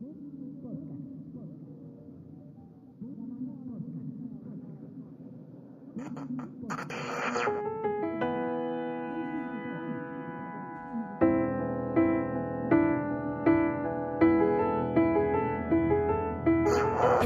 In 0.00 0.06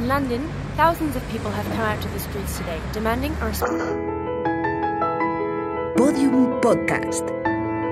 London, 0.08 0.48
thousands 0.76 1.14
of 1.14 1.28
people 1.28 1.50
have 1.50 1.66
come 1.66 1.80
out 1.80 2.00
to 2.00 2.08
the 2.08 2.18
streets 2.20 2.56
today, 2.56 2.80
demanding 2.94 3.34
a 3.42 3.48
response. 3.48 3.82
Podium 5.98 6.58
Podcast. 6.62 7.28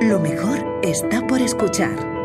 Lo 0.01 0.19
mejor 0.19 0.65
está 0.83 1.27
por 1.27 1.43
escuchar. 1.43 2.20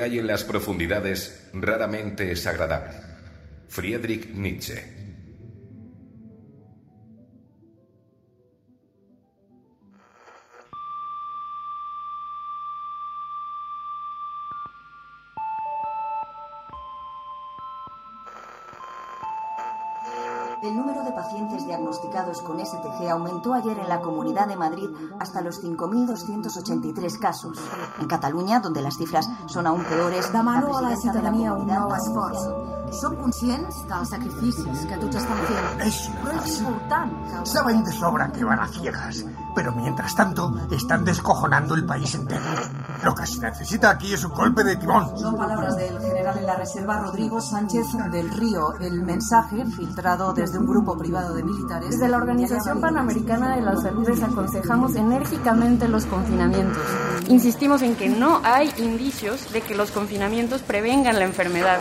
Hay 0.00 0.18
en 0.18 0.26
las 0.26 0.44
profundidades 0.44 1.48
raramente 1.52 2.30
es 2.30 2.46
agradable. 2.46 2.92
Friedrich 3.68 4.34
Nietzsche. 4.34 4.91
El 20.62 20.76
número 20.76 21.02
de 21.02 21.10
pacientes 21.10 21.66
diagnosticados 21.66 22.40
con 22.40 22.64
STG 22.64 23.10
aumentó 23.10 23.52
ayer 23.52 23.80
en 23.80 23.88
la 23.88 24.00
Comunidad 24.00 24.46
de 24.46 24.54
Madrid 24.54 24.88
hasta 25.18 25.40
los 25.40 25.60
5.283 25.60 27.18
casos. 27.18 27.58
En 28.00 28.06
Catalunya, 28.06 28.60
donde 28.60 28.80
las 28.80 28.94
cifras 28.94 29.26
són 29.50 29.66
aún 29.66 29.82
peores, 29.82 30.30
Demano 30.30 30.76
a 30.78 30.82
la 30.86 30.94
ciutadania 30.94 31.56
un 31.58 31.66
nou 31.66 31.90
esforç. 31.96 32.46
Som 32.94 33.16
conscients 33.18 33.80
dels 33.90 34.14
sacrificis 34.14 34.86
que 34.86 35.00
tots 35.02 35.18
estan 35.18 35.42
fent. 35.50 35.82
Es 35.88 35.98
Però 36.22 36.38
és 36.46 36.58
important 36.60 37.10
que... 37.26 37.42
Saben 37.56 37.82
de 37.82 37.96
sobra 37.98 38.30
que 38.30 38.46
van 38.46 38.62
a 38.62 38.68
ciegas, 38.70 39.24
pero 39.56 39.74
mientras 39.74 40.14
tanto 40.14 40.52
están 40.70 41.04
descojonando 41.04 41.74
el 41.74 41.84
país 41.84 42.14
entero. 42.14 42.46
Lo 43.02 43.16
que 43.16 43.26
se 43.26 43.40
necesita 43.40 43.90
aquí 43.90 44.14
es 44.14 44.22
un 44.24 44.30
golpe 44.30 44.62
de 44.62 44.76
timón. 44.76 45.10
Son 45.18 45.34
palabras 45.34 45.74
del 45.74 45.98
general 46.32 46.38
en 46.38 46.46
la 46.46 46.56
reserva 46.56 47.00
Rodrigo 47.00 47.40
Sánchez 47.40 47.86
del 48.10 48.30
Río. 48.30 48.74
El 48.80 49.02
mensaje, 49.02 49.64
filtrado 49.66 50.32
desde 50.32 50.58
un 50.58 50.66
grupo 50.66 50.96
privado 50.96 51.34
de 51.34 51.42
militares. 51.42 51.90
Desde 51.90 52.08
la 52.08 52.16
Organización 52.16 52.80
Panamericana 52.80 53.56
de 53.56 53.62
la 53.62 53.76
Salud 53.76 54.06
desaconsejamos 54.06 54.94
enérgicamente 54.96 55.88
los 55.88 56.06
confinamientos. 56.06 56.82
Insistimos 57.28 57.82
en 57.82 57.96
que 57.96 58.08
no 58.08 58.40
hay 58.44 58.72
indicios 58.78 59.52
de 59.52 59.62
que 59.62 59.74
los 59.74 59.90
confinamientos 59.90 60.62
prevengan 60.62 61.18
la 61.18 61.24
enfermedad. 61.24 61.78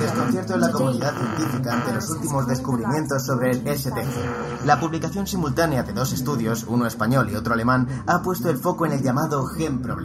Desconcierto 0.00 0.54
en 0.54 0.60
la 0.60 0.70
comunidad 0.70 1.14
científica 1.14 1.72
ante 1.72 1.92
los 1.94 2.10
últimos 2.10 2.46
descubrimientos 2.46 3.26
sobre 3.26 3.50
el 3.50 3.78
STG. 3.78 4.66
La 4.66 4.78
publicación 4.78 5.26
simultánea 5.26 5.82
de 5.82 5.92
dos 5.92 6.12
estudios, 6.12 6.64
uno 6.68 6.86
español 6.86 7.30
y 7.30 7.36
otro 7.36 7.54
alemán, 7.54 7.86
ha 8.06 8.22
puesto 8.22 8.50
el 8.50 8.58
foco 8.58 8.86
en 8.86 8.92
el 8.92 9.02
llamado. 9.02 9.29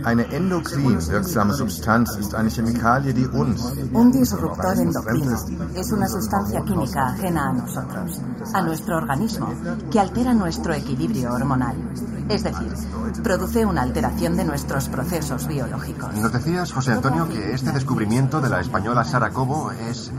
Eine 0.04 0.26
endokrin 0.32 1.00
wirksame 1.08 1.54
Substanz 1.54 2.16
ist 2.16 2.36
eine 2.36 2.50
Chemikalie, 2.50 3.14
die 3.14 3.28
uns, 3.28 3.74
Un 3.94 4.12
disruptor 4.12 4.74
endocrino 4.78 5.38
es 5.76 5.92
una 5.92 6.08
sustancia 6.08 6.62
química 6.62 7.08
ajena 7.08 7.50
a 7.50 7.54
nosotros, 7.54 8.22
a 8.54 8.62
nuestro 8.62 8.98
organismo, 8.98 9.48
que 9.92 10.00
altera 10.00 10.34
nuestro 10.34 10.74
equilibrio 10.74 11.34
hormonal. 11.34 11.76
Es 12.30 12.44
decir, 12.44 12.72
produce 13.24 13.66
una 13.66 13.82
alteración 13.82 14.38
de 14.38 14.46
nuestros 14.46 14.90
procesos 14.90 15.48
biológicos. 15.48 16.14
Nos 16.16 16.32
decías, 16.32 16.72
José 16.72 16.94
Antonio, 16.94 17.28
que 17.28 17.54
este 17.54 17.72
descubrimiento 17.72 18.42
de 18.42 18.50
la 18.50 18.60
española 18.60 19.04
Sara 19.04 19.32
Cobo 19.32 19.72
es 19.72 20.12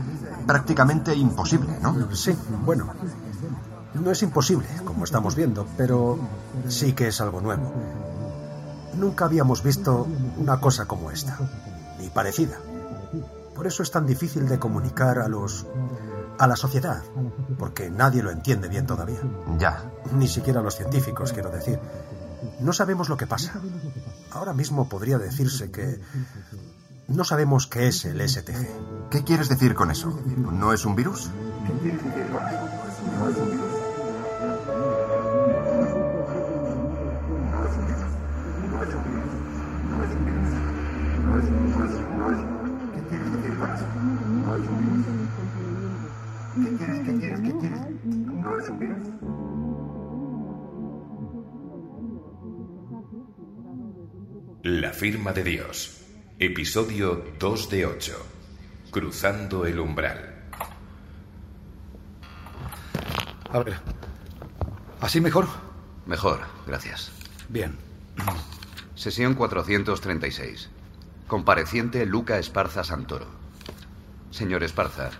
prácticamente 0.45 1.15
imposible, 1.15 1.77
¿no? 1.81 1.95
Sí, 2.13 2.35
bueno. 2.65 2.87
No 3.93 4.11
es 4.11 4.21
imposible, 4.21 4.67
como 4.85 5.05
estamos 5.05 5.35
viendo, 5.35 5.65
pero 5.75 6.19
sí 6.67 6.93
que 6.93 7.07
es 7.07 7.19
algo 7.19 7.41
nuevo. 7.41 7.73
Nunca 8.97 9.25
habíamos 9.25 9.63
visto 9.63 10.07
una 10.37 10.59
cosa 10.59 10.85
como 10.85 11.11
esta, 11.11 11.37
ni 11.99 12.09
parecida. 12.09 12.57
Por 13.55 13.67
eso 13.67 13.83
es 13.83 13.91
tan 13.91 14.05
difícil 14.05 14.47
de 14.47 14.59
comunicar 14.59 15.19
a 15.19 15.27
los 15.27 15.65
a 16.39 16.45
la 16.47 16.55
sociedad, 16.55 17.01
porque 17.57 17.89
nadie 17.89 18.21
lo 18.21 18.29
entiende 18.29 18.67
bien 18.67 18.85
todavía. 18.85 19.19
Ya. 19.57 19.83
Ni 20.13 20.27
siquiera 20.27 20.61
los 20.61 20.75
científicos, 20.75 21.33
quiero 21.33 21.49
decir. 21.49 21.79
No 22.59 22.73
sabemos 22.73 23.09
lo 23.09 23.17
que 23.17 23.25
pasa. 23.25 23.53
Ahora 24.31 24.53
mismo 24.53 24.87
podría 24.87 25.17
decirse 25.17 25.71
que 25.71 25.99
no 27.07 27.23
sabemos 27.23 27.67
qué 27.67 27.87
es 27.87 28.05
el 28.05 28.27
STG. 28.27 29.09
¿Qué 29.09 29.23
quieres 29.23 29.49
decir 29.49 29.73
con 29.73 29.89
eso? 29.89 30.19
¿No 30.51 30.73
es 30.73 30.85
un 30.85 30.95
virus? 30.95 31.31
La 54.63 54.91
firma 54.91 55.31
de 55.31 55.43
Dios. 55.43 56.01
Episodio 56.37 57.23
2 57.39 57.69
de 57.69 57.85
8. 57.85 58.25
Cruzando 58.91 59.65
el 59.65 59.79
umbral. 59.79 60.49
A 63.51 63.59
ver. 63.59 63.77
¿Así 64.99 65.21
mejor? 65.21 65.47
Mejor, 66.05 66.41
gracias. 66.65 67.11
Bien. 67.47 67.77
Sesión 68.95 69.35
436. 69.35 70.69
Compareciente 71.27 72.05
Luca 72.05 72.37
Esparza 72.37 72.83
Santoro. 72.83 73.27
Señor 74.31 74.63
Esparza, 74.63 75.11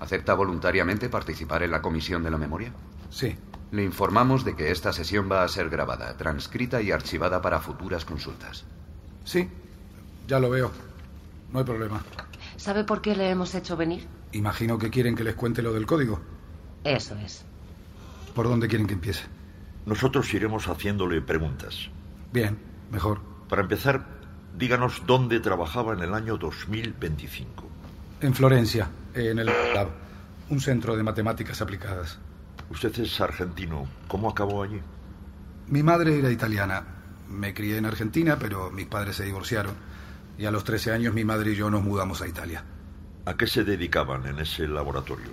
¿acepta 0.00 0.34
voluntariamente 0.34 1.08
participar 1.08 1.62
en 1.62 1.70
la 1.70 1.82
comisión 1.82 2.22
de 2.22 2.30
la 2.30 2.38
memoria? 2.38 2.72
Sí. 3.10 3.36
Le 3.70 3.82
informamos 3.82 4.44
de 4.44 4.54
que 4.54 4.70
esta 4.70 4.92
sesión 4.92 5.28
va 5.30 5.42
a 5.42 5.48
ser 5.48 5.68
grabada, 5.68 6.16
transcrita 6.16 6.80
y 6.80 6.92
archivada 6.92 7.42
para 7.42 7.60
futuras 7.60 8.04
consultas. 8.04 8.64
Sí, 9.24 9.48
ya 10.28 10.38
lo 10.38 10.50
veo. 10.50 10.70
No 11.52 11.58
hay 11.58 11.64
problema. 11.64 12.02
¿Sabe 12.56 12.84
por 12.84 13.00
qué 13.00 13.16
le 13.16 13.30
hemos 13.30 13.54
hecho 13.54 13.76
venir? 13.76 14.06
Imagino 14.32 14.78
que 14.78 14.90
quieren 14.90 15.14
que 15.14 15.24
les 15.24 15.34
cuente 15.34 15.62
lo 15.62 15.72
del 15.72 15.86
código. 15.86 16.20
Eso 16.84 17.16
es. 17.16 17.44
¿Por 18.34 18.48
dónde 18.48 18.68
quieren 18.68 18.86
que 18.86 18.94
empiece? 18.94 19.24
Nosotros 19.86 20.32
iremos 20.34 20.68
haciéndole 20.68 21.20
preguntas. 21.22 21.90
Bien, 22.32 22.58
mejor. 22.90 23.20
Para 23.48 23.62
empezar, 23.62 24.06
díganos 24.56 25.02
dónde 25.06 25.40
trabajaba 25.40 25.92
en 25.92 26.00
el 26.00 26.14
año 26.14 26.36
2025. 26.36 27.64
En 28.20 28.34
Florencia, 28.34 28.88
en 29.16 29.38
el 29.38 29.46
Lab, 29.46 29.88
un 30.50 30.60
centro 30.60 30.96
de 30.96 31.02
matemáticas 31.02 31.60
aplicadas. 31.62 32.18
Usted 32.70 32.98
es 33.00 33.20
argentino. 33.20 33.88
¿Cómo 34.08 34.28
acabó 34.28 34.62
allí? 34.62 34.80
Mi 35.68 35.82
madre 35.82 36.18
era 36.18 36.30
italiana. 36.30 36.84
Me 37.28 37.54
crié 37.54 37.78
en 37.78 37.86
Argentina, 37.86 38.38
pero 38.38 38.70
mis 38.70 38.86
padres 38.86 39.16
se 39.16 39.24
divorciaron. 39.24 39.74
Y 40.38 40.44
a 40.44 40.50
los 40.50 40.64
13 40.64 40.92
años 40.92 41.14
mi 41.14 41.24
madre 41.24 41.52
y 41.52 41.56
yo 41.56 41.70
nos 41.70 41.82
mudamos 41.82 42.20
a 42.20 42.28
Italia. 42.28 42.62
¿A 43.24 43.34
qué 43.36 43.46
se 43.46 43.64
dedicaban 43.64 44.26
en 44.26 44.38
ese 44.38 44.68
laboratorio? 44.68 45.30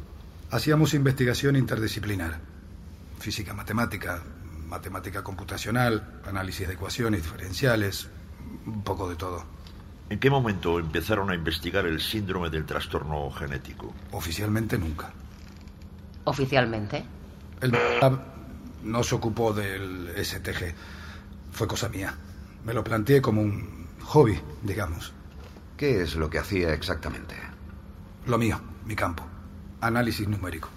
Hacíamos 0.50 0.94
investigación 0.94 1.56
interdisciplinar. 1.56 2.40
Física 3.20 3.54
matemática, 3.54 4.24
matemática 4.68 5.24
computacional, 5.24 6.22
análisis 6.26 6.68
de 6.68 6.74
ecuaciones 6.76 7.22
diferenciales, 7.24 8.08
un 8.66 8.84
poco 8.84 9.10
de 9.10 9.16
todo. 9.16 9.44
¿En 10.14 10.20
qué 10.20 10.30
momento 10.30 10.78
empezaron 10.78 11.32
a 11.32 11.34
investigar 11.34 11.88
el 11.88 12.00
síndrome 12.00 12.52
del 12.52 12.68
trastorno 12.68 13.32
genético? 13.32 13.92
Oficialmente 14.12 14.78
nunca. 14.78 15.12
¿Oficialmente? 16.26 17.04
El 17.60 17.72
lab 17.72 18.22
no 18.84 19.02
se 19.02 19.16
ocupó 19.16 19.54
del 19.54 20.14
STG. 20.16 20.76
Fue 21.52 21.68
cosa 21.68 21.90
mía. 21.90 22.16
Me 22.64 22.76
lo 22.76 22.84
planteé 22.84 23.24
como 23.24 23.42
un 23.42 23.88
hobby, 24.04 24.40
digamos. 24.62 25.14
¿Qué 25.78 26.04
es 26.04 26.14
lo 26.14 26.30
que 26.30 26.38
hacía 26.38 26.74
exactamente? 26.74 27.34
Lo 28.28 28.38
mío, 28.38 28.62
mi 28.86 28.96
campo. 28.96 29.26
Análisis 29.82 30.28
numérico. 30.28 30.70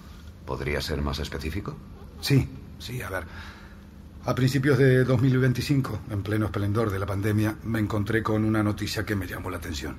¿Podría 0.47 0.81
ser 0.81 1.03
más 1.03 1.19
específico? 1.19 1.77
Sí, 2.21 2.49
sí, 2.79 3.03
a 3.03 3.09
ver. 3.11 3.25
A 4.25 4.35
principios 4.35 4.77
de 4.77 5.05
2025, 5.05 5.99
en 6.11 6.21
pleno 6.21 6.47
esplendor 6.47 6.91
de 6.91 6.99
la 6.99 7.05
pandemia, 7.05 7.55
me 7.63 7.79
encontré 7.79 8.21
con 8.21 8.43
una 8.43 8.61
noticia 8.61 9.05
que 9.05 9.15
me 9.15 9.25
llamó 9.25 9.49
la 9.49 9.57
atención. 9.57 9.97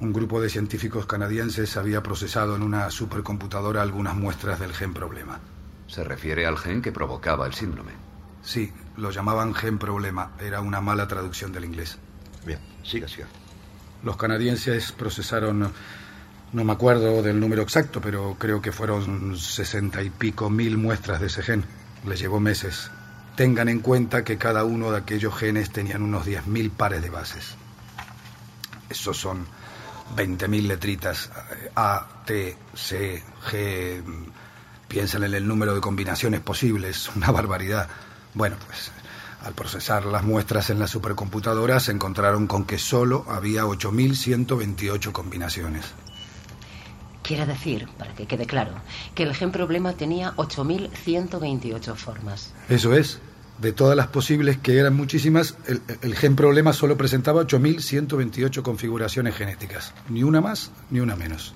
Un 0.00 0.12
grupo 0.12 0.40
de 0.40 0.48
científicos 0.48 1.06
canadienses 1.06 1.76
había 1.76 2.02
procesado 2.02 2.56
en 2.56 2.62
una 2.62 2.90
supercomputadora 2.90 3.82
algunas 3.82 4.16
muestras 4.16 4.58
del 4.58 4.72
gen 4.72 4.94
problema. 4.94 5.38
Se 5.86 6.02
refiere 6.02 6.46
al 6.46 6.56
gen 6.56 6.80
que 6.80 6.92
provocaba 6.92 7.46
el 7.46 7.52
síndrome. 7.52 7.92
Sí, 8.42 8.72
lo 8.96 9.10
llamaban 9.10 9.54
gen 9.54 9.78
problema. 9.78 10.32
Era 10.40 10.60
una 10.60 10.80
mala 10.80 11.06
traducción 11.06 11.52
del 11.52 11.66
inglés. 11.66 11.98
Bien, 12.46 12.58
siga, 12.82 13.06
siga. 13.06 13.26
Los 14.02 14.16
canadienses 14.16 14.90
procesaron, 14.92 15.70
no 16.52 16.64
me 16.64 16.72
acuerdo 16.72 17.22
del 17.22 17.38
número 17.38 17.62
exacto, 17.62 18.00
pero 18.00 18.36
creo 18.38 18.62
que 18.62 18.72
fueron 18.72 19.36
sesenta 19.36 20.02
y 20.02 20.10
pico 20.10 20.50
mil 20.50 20.78
muestras 20.78 21.20
de 21.20 21.26
ese 21.26 21.42
gen. 21.42 21.64
Les 22.04 22.18
llevó 22.18 22.40
meses. 22.40 22.90
Tengan 23.36 23.68
en 23.68 23.80
cuenta 23.80 24.24
que 24.24 24.36
cada 24.36 24.64
uno 24.64 24.90
de 24.90 24.98
aquellos 24.98 25.34
genes 25.34 25.70
tenían 25.70 26.02
unos 26.02 26.26
10.000 26.26 26.70
pares 26.70 27.02
de 27.02 27.10
bases. 27.10 27.56
Esos 28.90 29.16
son 29.16 29.46
20.000 30.16 30.66
letritas. 30.66 31.30
A, 31.74 32.06
T, 32.26 32.56
C, 32.74 33.22
G. 33.50 34.02
Piensan 34.86 35.24
en 35.24 35.34
el 35.34 35.48
número 35.48 35.74
de 35.74 35.80
combinaciones 35.80 36.40
posibles. 36.40 37.10
Una 37.16 37.30
barbaridad. 37.30 37.88
Bueno, 38.34 38.56
pues 38.66 38.92
al 39.42 39.54
procesar 39.54 40.04
las 40.04 40.22
muestras 40.22 40.70
en 40.70 40.78
la 40.78 40.86
supercomputadora 40.86 41.80
se 41.80 41.90
encontraron 41.90 42.46
con 42.46 42.64
que 42.64 42.78
solo 42.78 43.24
había 43.28 43.64
8.128 43.64 45.10
combinaciones. 45.10 45.86
Quiere 47.22 47.46
decir, 47.46 47.88
para 47.98 48.14
que 48.14 48.26
quede 48.26 48.46
claro, 48.46 48.72
que 49.14 49.22
el 49.22 49.34
gen 49.34 49.52
problema 49.52 49.92
tenía 49.92 50.34
8.128 50.36 51.94
formas. 51.94 52.52
Eso 52.68 52.94
es. 52.94 53.20
De 53.58 53.72
todas 53.72 53.96
las 53.96 54.08
posibles, 54.08 54.58
que 54.58 54.78
eran 54.78 54.96
muchísimas, 54.96 55.56
el, 55.66 55.80
el 56.00 56.16
gen 56.16 56.34
problema 56.34 56.72
solo 56.72 56.96
presentaba 56.96 57.42
8.128 57.42 58.62
configuraciones 58.62 59.36
genéticas. 59.36 59.94
Ni 60.08 60.24
una 60.24 60.40
más, 60.40 60.72
ni 60.90 60.98
una 60.98 61.14
menos. 61.14 61.54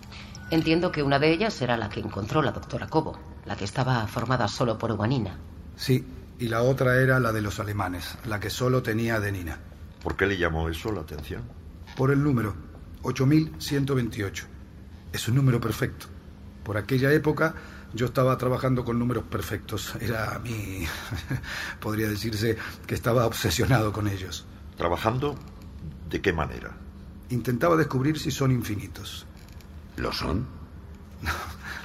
Entiendo 0.50 0.92
que 0.92 1.02
una 1.02 1.18
de 1.18 1.32
ellas 1.32 1.60
era 1.60 1.76
la 1.76 1.88
que 1.88 1.98
encontró 1.98 2.42
la 2.42 2.52
doctora 2.52 2.86
Cobo, 2.86 3.18
la 3.44 3.56
que 3.56 3.64
estaba 3.64 4.06
formada 4.06 4.46
solo 4.46 4.78
por 4.78 4.94
guanina. 4.94 5.36
Sí, 5.74 6.04
y 6.38 6.46
la 6.48 6.62
otra 6.62 7.00
era 7.00 7.18
la 7.18 7.32
de 7.32 7.42
los 7.42 7.58
alemanes, 7.58 8.16
la 8.26 8.38
que 8.38 8.50
solo 8.50 8.82
tenía 8.82 9.16
adenina. 9.16 9.58
¿Por 10.02 10.16
qué 10.16 10.26
le 10.26 10.38
llamó 10.38 10.68
eso 10.68 10.92
la 10.92 11.00
atención? 11.00 11.42
Por 11.96 12.12
el 12.12 12.22
número, 12.22 12.54
8.128. 13.02 14.44
Es 15.12 15.28
un 15.28 15.34
número 15.34 15.60
perfecto. 15.60 16.06
Por 16.64 16.76
aquella 16.76 17.12
época 17.12 17.54
yo 17.94 18.06
estaba 18.06 18.36
trabajando 18.36 18.84
con 18.84 18.98
números 18.98 19.24
perfectos. 19.24 19.94
Era 20.00 20.38
mi... 20.40 20.86
podría 21.80 22.08
decirse 22.08 22.56
que 22.86 22.94
estaba 22.94 23.26
obsesionado 23.26 23.92
con 23.92 24.08
ellos. 24.08 24.44
¿Trabajando? 24.76 25.38
¿De 26.10 26.20
qué 26.20 26.32
manera? 26.32 26.76
Intentaba 27.30 27.76
descubrir 27.76 28.18
si 28.18 28.30
son 28.30 28.50
infinitos. 28.52 29.26
¿Lo 29.96 30.12
son? 30.12 30.46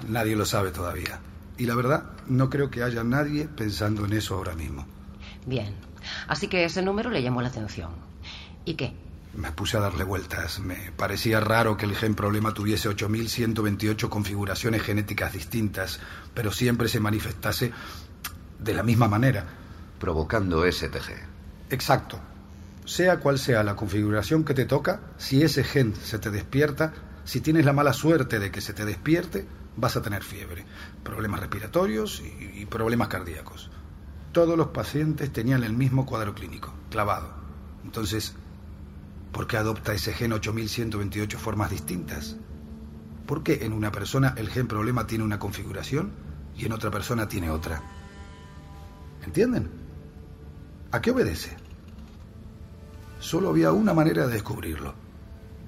Nadie 0.08 0.36
lo 0.36 0.46
sabe 0.46 0.72
todavía. 0.72 1.20
Y 1.58 1.66
la 1.66 1.76
verdad, 1.76 2.12
no 2.28 2.50
creo 2.50 2.70
que 2.70 2.84
haya 2.84 3.04
nadie 3.04 3.48
pensando 3.48 4.06
en 4.06 4.14
eso 4.14 4.36
ahora 4.36 4.56
mismo. 4.56 4.86
Bien. 5.46 5.76
Así 6.28 6.48
que 6.48 6.66
ese 6.66 6.82
número 6.82 7.10
le 7.10 7.22
llamó 7.22 7.42
la 7.42 7.50
atención. 7.50 7.92
¿Y 8.66 8.74
qué? 8.76 8.94
Me 9.34 9.52
puse 9.52 9.78
a 9.78 9.80
darle 9.80 10.04
vueltas. 10.04 10.60
Me 10.60 10.92
parecía 10.96 11.40
raro 11.40 11.78
que 11.78 11.86
el 11.86 11.96
gen 11.96 12.16
problema 12.16 12.54
tuviese 12.54 12.90
8.128 12.90 14.10
configuraciones 14.10 14.82
genéticas 14.82 15.34
distintas, 15.34 16.00
pero 16.34 16.52
siempre 16.52 16.90
se 16.90 17.00
manifestase 17.00 17.72
de 18.60 18.74
la 18.74 18.84
misma 18.84 19.08
manera. 19.08 19.46
Provocando 20.00 20.70
STG. 20.70 21.14
Exacto. 21.70 22.20
Sea 22.86 23.20
cual 23.20 23.40
sea 23.40 23.64
la 23.64 23.76
configuración 23.76 24.44
que 24.44 24.54
te 24.54 24.66
toca, 24.66 25.00
si 25.18 25.44
ese 25.44 25.64
gen 25.64 25.96
se 25.96 26.20
te 26.20 26.30
despierta, 26.30 26.94
si 27.24 27.40
tienes 27.40 27.66
la 27.66 27.74
mala 27.74 27.94
suerte 27.94 28.40
de 28.40 28.52
que 28.52 28.60
se 28.60 28.74
te 28.74 28.84
despierte, 28.84 29.48
vas 29.78 29.96
a 29.96 30.02
tener 30.02 30.24
fiebre, 30.24 30.66
problemas 31.04 31.40
respiratorios 31.40 32.22
y, 32.22 32.62
y 32.62 32.66
problemas 32.66 33.08
cardíacos. 33.08 33.70
Todos 34.34 34.58
los 34.58 34.68
pacientes 34.68 35.32
tenían 35.32 35.64
el 35.64 35.74
mismo 35.74 36.06
cuadro 36.06 36.34
clínico, 36.34 36.74
clavado. 36.90 37.34
Entonces, 37.84 38.36
¿Por 39.32 39.48
qué 39.48 39.58
adopta 39.58 39.94
ese 39.94 40.14
gen 40.14 40.34
8128 40.34 41.40
formas 41.40 41.70
distintas? 41.70 42.36
¿Por 43.26 43.44
qué 43.44 43.66
en 43.66 43.74
una 43.74 43.92
persona 43.92 44.34
el 44.38 44.50
gen 44.50 44.68
problema 44.68 45.08
tiene 45.08 45.24
una 45.24 45.40
configuración 45.40 46.12
y 46.58 46.66
en 46.66 46.74
otra 46.74 46.92
persona 46.92 47.28
tiene 47.28 47.50
otra? 47.50 47.82
¿Entienden? 49.24 49.70
¿A 50.92 51.00
qué 51.02 51.12
obedece? 51.12 51.56
Solo 53.20 53.50
había 53.50 53.72
una 53.72 53.94
manera 53.94 54.28
de 54.28 54.34
descubrirlo, 54.34 54.94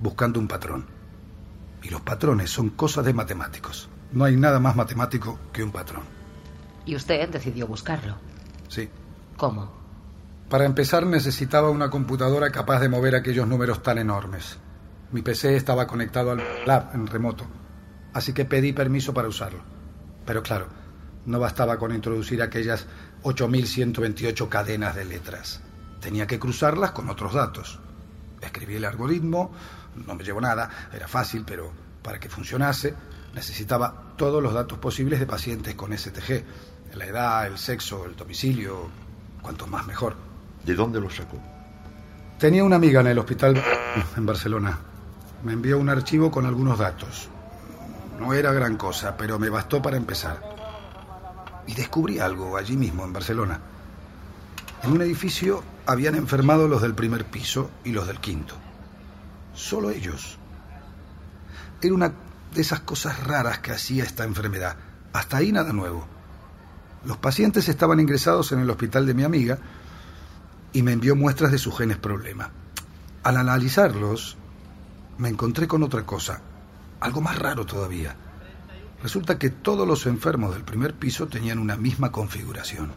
buscando 0.01 0.39
un 0.39 0.47
patrón. 0.47 0.85
Y 1.81 1.89
los 1.89 2.01
patrones 2.01 2.49
son 2.49 2.69
cosas 2.69 3.05
de 3.05 3.13
matemáticos. 3.13 3.89
No 4.11 4.25
hay 4.25 4.35
nada 4.35 4.59
más 4.59 4.75
matemático 4.75 5.39
que 5.53 5.63
un 5.63 5.71
patrón. 5.71 6.03
¿Y 6.85 6.95
usted 6.95 7.29
decidió 7.29 7.67
buscarlo? 7.67 8.15
Sí. 8.67 8.89
¿Cómo? 9.37 9.82
Para 10.53 10.65
empezar 10.65 11.07
necesitaba 11.07 11.71
una 11.71 11.89
computadora 11.89 12.51
capaz 12.51 12.79
de 12.79 12.87
mover 12.87 13.15
aquellos 13.15 13.47
números 13.47 13.81
tan 13.81 13.97
enormes. 13.97 14.59
Mi 15.11 15.23
PC 15.23 15.55
estaba 15.55 15.87
conectado 15.87 16.29
al 16.29 16.43
lab 16.67 16.91
en 16.93 17.07
remoto, 17.07 17.47
así 18.13 18.33
que 18.33 18.45
pedí 18.45 18.71
permiso 18.71 19.15
para 19.15 19.27
usarlo. 19.27 19.63
Pero 20.27 20.43
claro, 20.43 20.67
no 21.25 21.39
bastaba 21.39 21.79
con 21.79 21.91
introducir 21.91 22.39
aquellas 22.39 22.85
8.128 23.23 24.47
cadenas 24.47 24.95
de 24.95 25.05
letras. 25.05 25.59
Tenía 25.99 26.27
que 26.27 26.37
cruzarlas 26.37 26.91
con 26.91 27.09
otros 27.09 27.33
datos. 27.33 27.79
Escribí 28.39 28.75
el 28.75 28.85
algoritmo, 28.85 29.53
no 30.05 30.13
me 30.13 30.23
llevó 30.23 30.39
nada, 30.39 30.69
era 30.93 31.07
fácil, 31.07 31.45
pero 31.47 31.71
para 32.03 32.19
que 32.19 32.29
funcionase 32.29 32.93
necesitaba 33.33 34.13
todos 34.17 34.43
los 34.43 34.53
datos 34.53 34.77
posibles 34.77 35.19
de 35.19 35.25
pacientes 35.25 35.73
con 35.73 35.97
STG. 35.97 36.43
La 36.93 37.05
edad, 37.05 37.47
el 37.47 37.57
sexo, 37.57 38.05
el 38.05 38.15
domicilio, 38.15 38.87
cuanto 39.41 39.65
más 39.65 39.87
mejor. 39.87 40.32
¿De 40.65 40.75
dónde 40.75 40.99
lo 40.99 41.09
sacó? 41.09 41.37
Tenía 42.39 42.63
una 42.63 42.77
amiga 42.77 43.01
en 43.01 43.07
el 43.07 43.19
hospital 43.19 43.61
en 44.17 44.25
Barcelona. 44.25 44.79
Me 45.43 45.53
envió 45.53 45.77
un 45.77 45.89
archivo 45.89 46.31
con 46.31 46.45
algunos 46.45 46.79
datos. 46.79 47.29
No 48.19 48.33
era 48.33 48.53
gran 48.53 48.77
cosa, 48.77 49.17
pero 49.17 49.39
me 49.39 49.49
bastó 49.49 49.81
para 49.81 49.97
empezar. 49.97 50.41
Y 51.67 51.73
descubrí 51.73 52.19
algo 52.19 52.57
allí 52.57 52.77
mismo, 52.77 53.03
en 53.03 53.13
Barcelona. 53.13 53.59
En 54.83 54.91
un 54.91 55.01
edificio 55.01 55.63
habían 55.85 56.15
enfermado 56.15 56.67
los 56.67 56.81
del 56.81 56.93
primer 56.93 57.25
piso 57.25 57.69
y 57.83 57.91
los 57.91 58.07
del 58.07 58.19
quinto. 58.19 58.55
Solo 59.53 59.89
ellos. 59.89 60.37
Era 61.81 61.93
una 61.93 62.13
de 62.53 62.61
esas 62.61 62.81
cosas 62.81 63.21
raras 63.25 63.59
que 63.59 63.71
hacía 63.71 64.03
esta 64.03 64.23
enfermedad. 64.23 64.75
Hasta 65.11 65.37
ahí 65.37 65.51
nada 65.51 65.73
nuevo. 65.73 66.05
Los 67.05 67.17
pacientes 67.17 67.67
estaban 67.67 67.99
ingresados 67.99 68.51
en 68.53 68.59
el 68.59 68.69
hospital 68.69 69.05
de 69.05 69.13
mi 69.13 69.23
amiga 69.23 69.59
y 70.73 70.81
me 70.81 70.91
envió 70.91 71.15
muestras 71.15 71.51
de 71.51 71.57
sus 71.57 71.77
genes 71.77 71.97
problema. 71.97 72.51
Al 73.23 73.37
analizarlos, 73.37 74.37
me 75.17 75.29
encontré 75.29 75.67
con 75.67 75.83
otra 75.83 76.05
cosa, 76.05 76.41
algo 76.99 77.21
más 77.21 77.37
raro 77.39 77.65
todavía. 77.65 78.15
Resulta 79.01 79.37
que 79.37 79.49
todos 79.49 79.87
los 79.87 80.05
enfermos 80.05 80.53
del 80.53 80.63
primer 80.63 80.93
piso 80.93 81.27
tenían 81.27 81.59
una 81.59 81.77
misma 81.77 82.11
configuración 82.11 82.93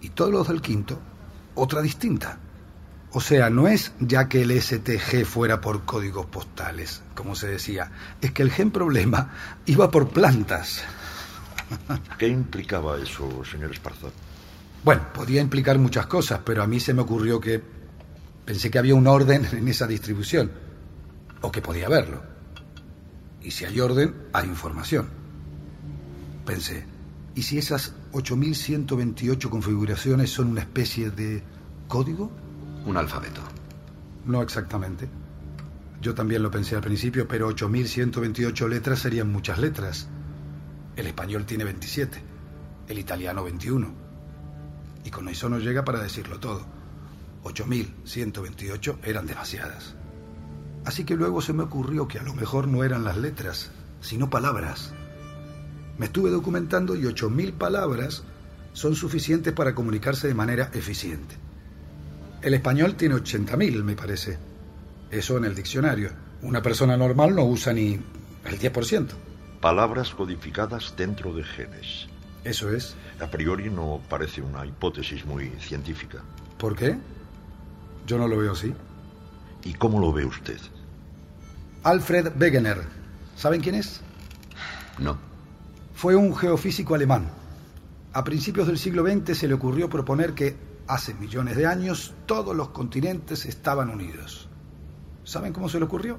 y 0.00 0.10
todos 0.10 0.30
los 0.30 0.48
del 0.48 0.60
quinto 0.60 1.00
otra 1.54 1.80
distinta. 1.82 2.38
O 3.12 3.20
sea, 3.20 3.50
no 3.50 3.66
es 3.66 3.92
ya 3.98 4.28
que 4.28 4.42
el 4.42 4.60
STG 4.60 5.24
fuera 5.24 5.60
por 5.60 5.84
códigos 5.84 6.26
postales, 6.26 7.02
como 7.14 7.34
se 7.34 7.48
decía, 7.48 7.90
es 8.20 8.32
que 8.32 8.42
el 8.42 8.50
gen 8.50 8.70
problema 8.70 9.32
iba 9.64 9.90
por 9.90 10.10
plantas. 10.10 10.84
¿Qué 12.18 12.28
implicaba 12.28 12.98
eso, 12.98 13.42
señor 13.44 13.72
Esparza? 13.72 14.08
Bueno, 14.86 15.02
podía 15.12 15.42
implicar 15.42 15.80
muchas 15.80 16.06
cosas, 16.06 16.42
pero 16.44 16.62
a 16.62 16.66
mí 16.68 16.78
se 16.78 16.94
me 16.94 17.02
ocurrió 17.02 17.40
que 17.40 17.60
pensé 18.44 18.70
que 18.70 18.78
había 18.78 18.94
un 18.94 19.08
orden 19.08 19.44
en 19.52 19.66
esa 19.66 19.84
distribución, 19.84 20.52
o 21.40 21.50
que 21.50 21.60
podía 21.60 21.86
haberlo. 21.86 22.22
Y 23.42 23.50
si 23.50 23.64
hay 23.64 23.80
orden, 23.80 24.14
hay 24.32 24.46
información. 24.46 25.08
Pensé, 26.44 26.86
¿y 27.34 27.42
si 27.42 27.58
esas 27.58 27.96
8.128 28.12 29.48
configuraciones 29.48 30.30
son 30.30 30.52
una 30.52 30.60
especie 30.60 31.10
de 31.10 31.42
código? 31.88 32.30
Un 32.84 32.96
alfabeto. 32.96 33.40
No 34.24 34.40
exactamente. 34.40 35.08
Yo 36.00 36.14
también 36.14 36.44
lo 36.44 36.50
pensé 36.52 36.76
al 36.76 36.82
principio, 36.82 37.26
pero 37.26 37.50
8.128 37.50 38.68
letras 38.68 39.00
serían 39.00 39.32
muchas 39.32 39.58
letras. 39.58 40.06
El 40.94 41.08
español 41.08 41.44
tiene 41.44 41.64
27, 41.64 42.22
el 42.86 42.98
italiano 43.00 43.42
21. 43.42 44.05
Y 45.06 45.10
con 45.10 45.28
eso 45.28 45.48
no 45.48 45.60
llega 45.60 45.84
para 45.84 46.02
decirlo 46.02 46.40
todo. 46.40 46.66
8.128 47.44 48.98
eran 49.04 49.24
demasiadas. 49.24 49.94
Así 50.84 51.04
que 51.04 51.14
luego 51.14 51.40
se 51.40 51.52
me 51.52 51.62
ocurrió 51.62 52.08
que 52.08 52.18
a 52.18 52.24
lo 52.24 52.34
mejor 52.34 52.66
no 52.66 52.82
eran 52.82 53.04
las 53.04 53.16
letras, 53.16 53.70
sino 54.00 54.28
palabras. 54.28 54.92
Me 55.96 56.06
estuve 56.06 56.30
documentando 56.30 56.96
y 56.96 57.02
8.000 57.02 57.52
palabras 57.52 58.24
son 58.72 58.96
suficientes 58.96 59.52
para 59.52 59.76
comunicarse 59.76 60.26
de 60.26 60.34
manera 60.34 60.70
eficiente. 60.74 61.36
El 62.42 62.54
español 62.54 62.96
tiene 62.96 63.14
80.000, 63.14 63.84
me 63.84 63.94
parece. 63.94 64.38
Eso 65.12 65.36
en 65.36 65.44
el 65.44 65.54
diccionario. 65.54 66.10
Una 66.42 66.62
persona 66.62 66.96
normal 66.96 67.36
no 67.36 67.44
usa 67.44 67.72
ni 67.72 67.92
el 68.44 68.58
10%. 68.58 69.06
Palabras 69.60 70.10
codificadas 70.10 70.94
dentro 70.96 71.32
de 71.32 71.44
genes. 71.44 72.08
Eso 72.46 72.70
es. 72.70 72.94
A 73.18 73.26
priori 73.26 73.68
no 73.70 74.00
parece 74.08 74.40
una 74.40 74.64
hipótesis 74.64 75.26
muy 75.26 75.50
científica. 75.58 76.22
¿Por 76.56 76.76
qué? 76.76 76.96
Yo 78.06 78.18
no 78.18 78.28
lo 78.28 78.38
veo 78.38 78.52
así. 78.52 78.72
¿Y 79.64 79.74
cómo 79.74 79.98
lo 79.98 80.12
ve 80.12 80.24
usted? 80.24 80.60
Alfred 81.82 82.40
Wegener. 82.40 82.82
¿Saben 83.34 83.60
quién 83.60 83.74
es? 83.74 84.00
No. 85.00 85.18
Fue 85.96 86.14
un 86.14 86.36
geofísico 86.36 86.94
alemán. 86.94 87.28
A 88.12 88.22
principios 88.22 88.68
del 88.68 88.78
siglo 88.78 89.04
XX 89.04 89.36
se 89.36 89.48
le 89.48 89.54
ocurrió 89.54 89.90
proponer 89.90 90.32
que 90.32 90.56
hace 90.86 91.14
millones 91.14 91.56
de 91.56 91.66
años 91.66 92.14
todos 92.26 92.54
los 92.54 92.68
continentes 92.68 93.44
estaban 93.44 93.90
unidos. 93.90 94.48
¿Saben 95.24 95.52
cómo 95.52 95.68
se 95.68 95.80
le 95.80 95.86
ocurrió? 95.86 96.16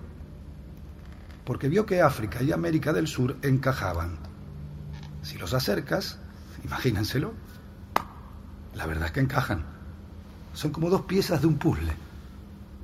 Porque 1.45 1.69
vio 1.69 1.85
que 1.85 2.01
África 2.01 2.43
y 2.43 2.51
América 2.51 2.91
del 2.91 3.07
Sur 3.07 3.37
encajaban. 3.43 4.26
Si 5.27 5.37
los 5.37 5.53
acercas, 5.53 6.19
imagínenselo, 6.63 7.33
la 8.73 8.85
verdad 8.85 9.07
es 9.07 9.11
que 9.11 9.19
encajan. 9.19 9.65
Son 10.53 10.71
como 10.71 10.89
dos 10.89 11.01
piezas 11.01 11.41
de 11.41 11.47
un 11.47 11.57
puzzle. 11.57 11.91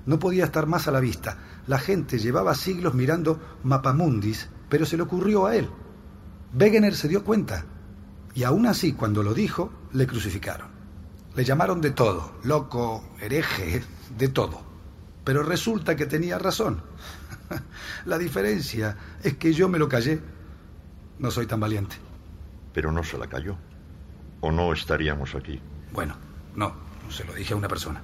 No 0.05 0.19
podía 0.19 0.43
estar 0.43 0.67
más 0.67 0.89
a 0.89 0.91
la 0.91 0.99
vista. 0.99 1.37
La 1.67 1.79
gente 1.79 2.19
llevaba 2.19 2.53
siglos 2.53 2.95
mirando 2.95 3.39
mapamundis, 3.63 4.49
pero 4.67 4.85
se 4.85 4.97
le 4.97 5.03
ocurrió 5.03 5.45
a 5.45 5.55
él. 5.55 5.69
Wegener 6.53 6.95
se 6.95 7.07
dio 7.07 7.23
cuenta. 7.23 7.63
Y 8.35 8.43
aún 8.43 8.65
así, 8.65 8.91
cuando 8.91 9.23
lo 9.23 9.33
dijo, 9.33 9.71
le 9.93 10.05
crucificaron. 10.05 10.67
Le 11.37 11.45
llamaron 11.45 11.79
de 11.79 11.91
todo, 11.91 12.39
loco, 12.43 13.15
hereje, 13.21 13.81
de 14.17 14.27
todo. 14.27 14.61
Pero 15.23 15.43
resulta 15.43 15.95
que 15.95 16.07
tenía 16.07 16.37
razón. 16.39 16.83
La 18.05 18.17
diferencia 18.17 18.97
es 19.23 19.37
que 19.37 19.53
yo 19.53 19.69
me 19.69 19.79
lo 19.79 19.87
callé. 19.87 20.19
No 21.19 21.31
soy 21.31 21.45
tan 21.45 21.61
valiente. 21.61 21.95
Pero 22.73 22.91
no 22.91 23.03
se 23.03 23.17
la 23.17 23.27
cayó. 23.27 23.55
¿O 24.41 24.51
no 24.51 24.73
estaríamos 24.73 25.35
aquí? 25.35 25.61
Bueno, 25.91 26.15
no, 26.55 26.73
se 27.09 27.23
lo 27.23 27.33
dije 27.33 27.53
a 27.53 27.57
una 27.57 27.67
persona. 27.67 28.01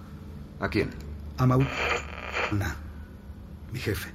¿A 0.60 0.70
quién? 0.70 0.90
A 1.38 1.46
Maul... 1.46 1.68
Nah, 2.52 2.74
mi 3.72 3.80
jefe. 3.80 4.12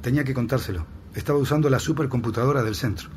Tenía 0.00 0.24
que 0.24 0.34
contárselo. 0.34 0.86
Estaba 1.14 1.38
usando 1.38 1.70
la 1.70 1.78
supercomputadora 1.78 2.62
del 2.62 2.74
centro. 2.74 3.08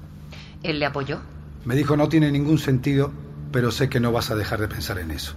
¿Él 0.63 0.79
le 0.79 0.85
apoyó? 0.85 1.19
Me 1.65 1.75
dijo, 1.75 1.97
no 1.97 2.07
tiene 2.09 2.31
ningún 2.31 2.57
sentido, 2.57 3.11
pero 3.51 3.71
sé 3.71 3.89
que 3.89 3.99
no 3.99 4.11
vas 4.11 4.31
a 4.31 4.35
dejar 4.35 4.59
de 4.61 4.67
pensar 4.67 4.99
en 4.99 5.11
eso. 5.11 5.33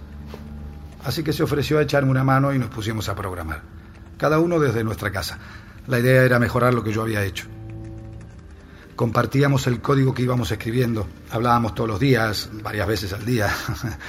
Así 1.03 1.23
que 1.23 1.33
se 1.33 1.43
ofreció 1.43 1.79
a 1.79 1.81
echarme 1.81 2.11
una 2.11 2.23
mano 2.23 2.53
y 2.53 2.59
nos 2.59 2.69
pusimos 2.69 3.09
a 3.09 3.15
programar. 3.15 3.61
Cada 4.17 4.39
uno 4.39 4.59
desde 4.59 4.83
nuestra 4.83 5.11
casa. 5.11 5.37
La 5.87 5.99
idea 5.99 6.23
era 6.23 6.39
mejorar 6.39 6.73
lo 6.73 6.83
que 6.83 6.93
yo 6.93 7.01
había 7.01 7.23
hecho. 7.23 7.47
Compartíamos 8.95 9.65
el 9.67 9.81
código 9.81 10.13
que 10.13 10.21
íbamos 10.21 10.51
escribiendo. 10.51 11.07
Hablábamos 11.31 11.73
todos 11.73 11.89
los 11.89 11.99
días, 11.99 12.49
varias 12.61 12.87
veces 12.87 13.13
al 13.13 13.25
día. 13.25 13.49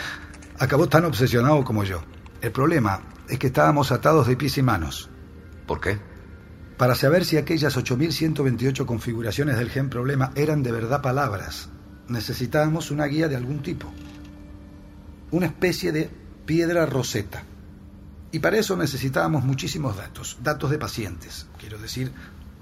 Acabó 0.59 0.89
tan 0.89 1.05
obsesionado 1.07 1.65
como 1.65 1.85
yo. 1.85 2.03
El 2.43 2.53
problema 2.53 3.01
es 3.29 3.39
que 3.39 3.47
estábamos 3.47 3.93
atados 3.93 4.27
de 4.27 4.37
pies 4.37 4.59
y 4.59 4.63
manos. 4.63 5.09
¿Por 5.67 5.81
qué? 5.81 5.99
Para 6.77 6.95
saber 6.95 7.25
si 7.25 7.37
aquellas 7.37 7.77
8.128 7.77 8.85
configuraciones 8.85 9.57
del 9.57 9.71
gen 9.71 9.89
problema 9.89 10.33
eran 10.35 10.63
de 10.63 10.73
verdad 10.73 11.01
palabras, 11.01 11.71
necesitábamos 12.09 12.91
una 12.91 13.07
guía 13.07 13.29
de 13.29 13.37
algún 13.37 13.63
tipo. 13.63 13.91
Una 15.31 15.47
especie 15.47 15.93
de 15.93 16.11
piedra 16.45 16.85
roseta. 16.85 17.45
Y 18.33 18.41
para 18.41 18.59
eso 18.59 18.77
necesitábamos 18.77 19.45
muchísimos 19.45 19.97
datos, 19.97 20.39
datos 20.43 20.71
de 20.71 20.79
pacientes, 20.79 21.47
quiero 21.59 21.79
decir, 21.79 22.13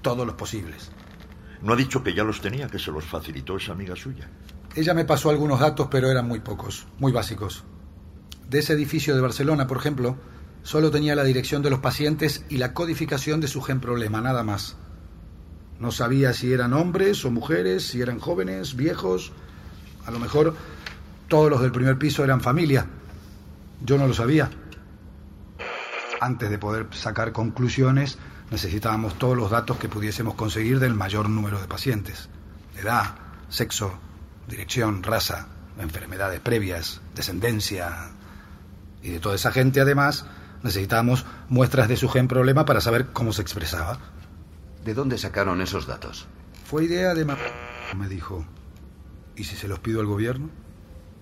todos 0.01 0.25
los 0.25 0.35
posibles. 0.35 0.91
¿No 1.63 1.73
ha 1.73 1.75
dicho 1.77 2.03
que 2.03 2.13
ya 2.13 2.25
los 2.25 2.41
tenía, 2.41 2.67
que 2.67 2.77
se 2.77 2.91
los 2.91 3.05
facilitó 3.05 3.55
esa 3.55 3.71
amiga 3.71 3.95
suya? 3.95 4.29
Ella 4.75 4.93
me 4.93 5.05
pasó 5.05 5.29
algunos 5.29 5.61
datos, 5.61 5.87
pero 5.89 6.11
eran 6.11 6.27
muy 6.27 6.41
pocos, 6.41 6.85
muy 6.99 7.13
básicos. 7.13 7.63
De 8.49 8.59
ese 8.59 8.73
edificio 8.73 9.15
de 9.15 9.21
Barcelona, 9.21 9.65
por 9.65 9.77
ejemplo, 9.77 10.17
solo 10.61 10.91
tenía 10.91 11.15
la 11.15 11.23
dirección 11.23 11.61
de 11.61 11.69
los 11.69 11.79
pacientes 11.79 12.43
y 12.49 12.57
la 12.57 12.73
codificación 12.73 13.39
de 13.39 13.47
su 13.47 13.61
gen 13.61 13.79
problema, 13.79 14.19
nada 14.19 14.43
más. 14.43 14.75
No 15.79 15.91
sabía 15.91 16.33
si 16.33 16.51
eran 16.51 16.73
hombres 16.73 17.23
o 17.23 17.31
mujeres, 17.31 17.87
si 17.87 18.01
eran 18.01 18.19
jóvenes, 18.19 18.75
viejos. 18.75 19.31
A 20.05 20.11
lo 20.11 20.19
mejor 20.19 20.55
todos 21.29 21.49
los 21.49 21.61
del 21.61 21.71
primer 21.71 21.97
piso 21.97 22.25
eran 22.25 22.41
familia. 22.41 22.87
Yo 23.81 23.97
no 23.97 24.05
lo 24.05 24.13
sabía. 24.13 24.49
Antes 26.19 26.49
de 26.49 26.57
poder 26.57 26.87
sacar 26.91 27.31
conclusiones, 27.31 28.17
necesitábamos 28.53 29.17
todos 29.17 29.35
los 29.35 29.49
datos 29.49 29.79
que 29.79 29.89
pudiésemos 29.89 30.35
conseguir 30.35 30.79
del 30.79 30.93
mayor 30.93 31.27
número 31.27 31.59
de 31.59 31.67
pacientes. 31.67 32.29
Edad, 32.77 33.15
sexo, 33.49 33.97
dirección, 34.47 35.01
raza, 35.01 35.47
enfermedades 35.79 36.39
previas, 36.39 37.01
descendencia. 37.15 38.11
Y 39.01 39.09
de 39.09 39.19
toda 39.19 39.33
esa 39.33 39.51
gente, 39.51 39.81
además, 39.81 40.27
necesitábamos 40.61 41.25
muestras 41.49 41.87
de 41.87 41.97
su 41.97 42.07
gen 42.09 42.27
problema 42.27 42.63
para 42.63 42.79
saber 42.79 43.07
cómo 43.07 43.33
se 43.33 43.41
expresaba. 43.41 43.97
¿De 44.85 44.93
dónde 44.93 45.17
sacaron 45.17 45.59
esos 45.59 45.87
datos? 45.87 46.27
Fue 46.63 46.83
idea 46.83 47.15
de... 47.15 47.25
Ma 47.25 47.35
me 47.97 48.07
dijo. 48.07 48.45
¿Y 49.35 49.45
si 49.45 49.55
se 49.55 49.67
los 49.67 49.79
pido 49.79 49.99
al 49.99 50.05
gobierno? 50.05 50.51